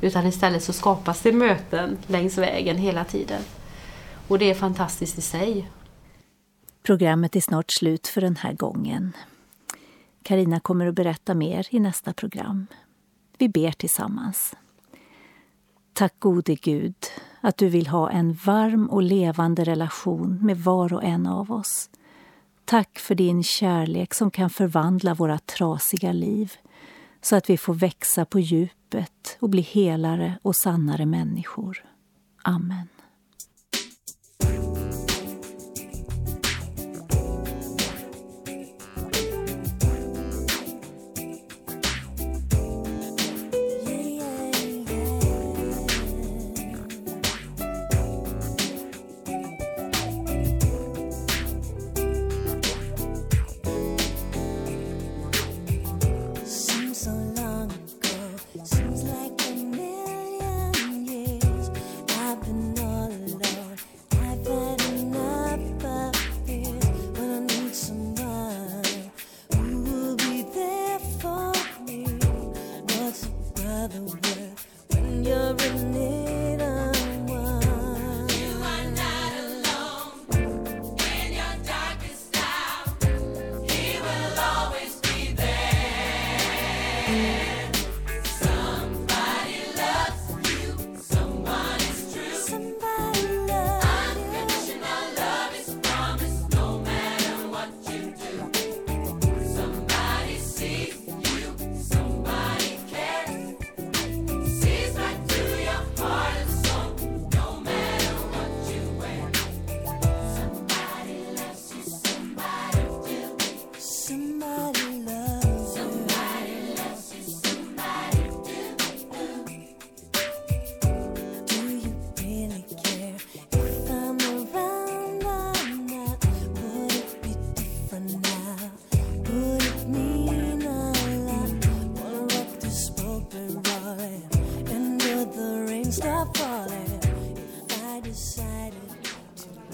Utan 0.00 0.26
istället 0.26 0.62
så 0.62 0.72
skapas 0.72 1.20
det 1.20 1.32
möten 1.32 1.98
längs 2.06 2.38
vägen 2.38 2.76
hela 2.76 3.04
tiden. 3.04 3.42
Och 4.28 4.38
det 4.38 4.50
är 4.50 4.54
fantastiskt 4.54 5.18
i 5.18 5.20
sig. 5.20 5.70
Programmet 6.82 7.36
är 7.36 7.40
snart 7.40 7.70
slut 7.70 8.06
för 8.06 8.20
den 8.20 8.36
här 8.36 8.52
gången. 8.52 9.12
Karina 10.22 10.60
kommer 10.60 10.86
att 10.86 10.94
berätta 10.94 11.34
mer 11.34 11.66
i 11.70 11.80
nästa 11.80 12.12
program. 12.12 12.66
Vi 13.38 13.48
ber 13.48 13.72
tillsammans. 13.72 14.54
Tack 15.92 16.14
gode 16.18 16.54
Gud 16.54 16.94
att 17.40 17.56
du 17.56 17.68
vill 17.68 17.86
ha 17.86 18.10
en 18.10 18.32
varm 18.32 18.90
och 18.90 19.02
levande 19.02 19.64
relation 19.64 20.38
med 20.42 20.58
var 20.58 20.92
och 20.92 21.04
en 21.04 21.26
av 21.26 21.52
oss. 21.52 21.90
Tack 22.64 22.98
för 22.98 23.14
din 23.14 23.42
kärlek 23.42 24.14
som 24.14 24.30
kan 24.30 24.50
förvandla 24.50 25.14
våra 25.14 25.38
trasiga 25.38 26.12
liv 26.12 26.52
så 27.20 27.36
att 27.36 27.50
vi 27.50 27.58
får 27.58 27.74
växa 27.74 28.24
på 28.24 28.40
djupet 28.40 29.36
och 29.40 29.50
bli 29.50 29.62
helare 29.62 30.38
och 30.42 30.56
sannare 30.56 31.06
människor. 31.06 31.84
Amen. 32.42 32.88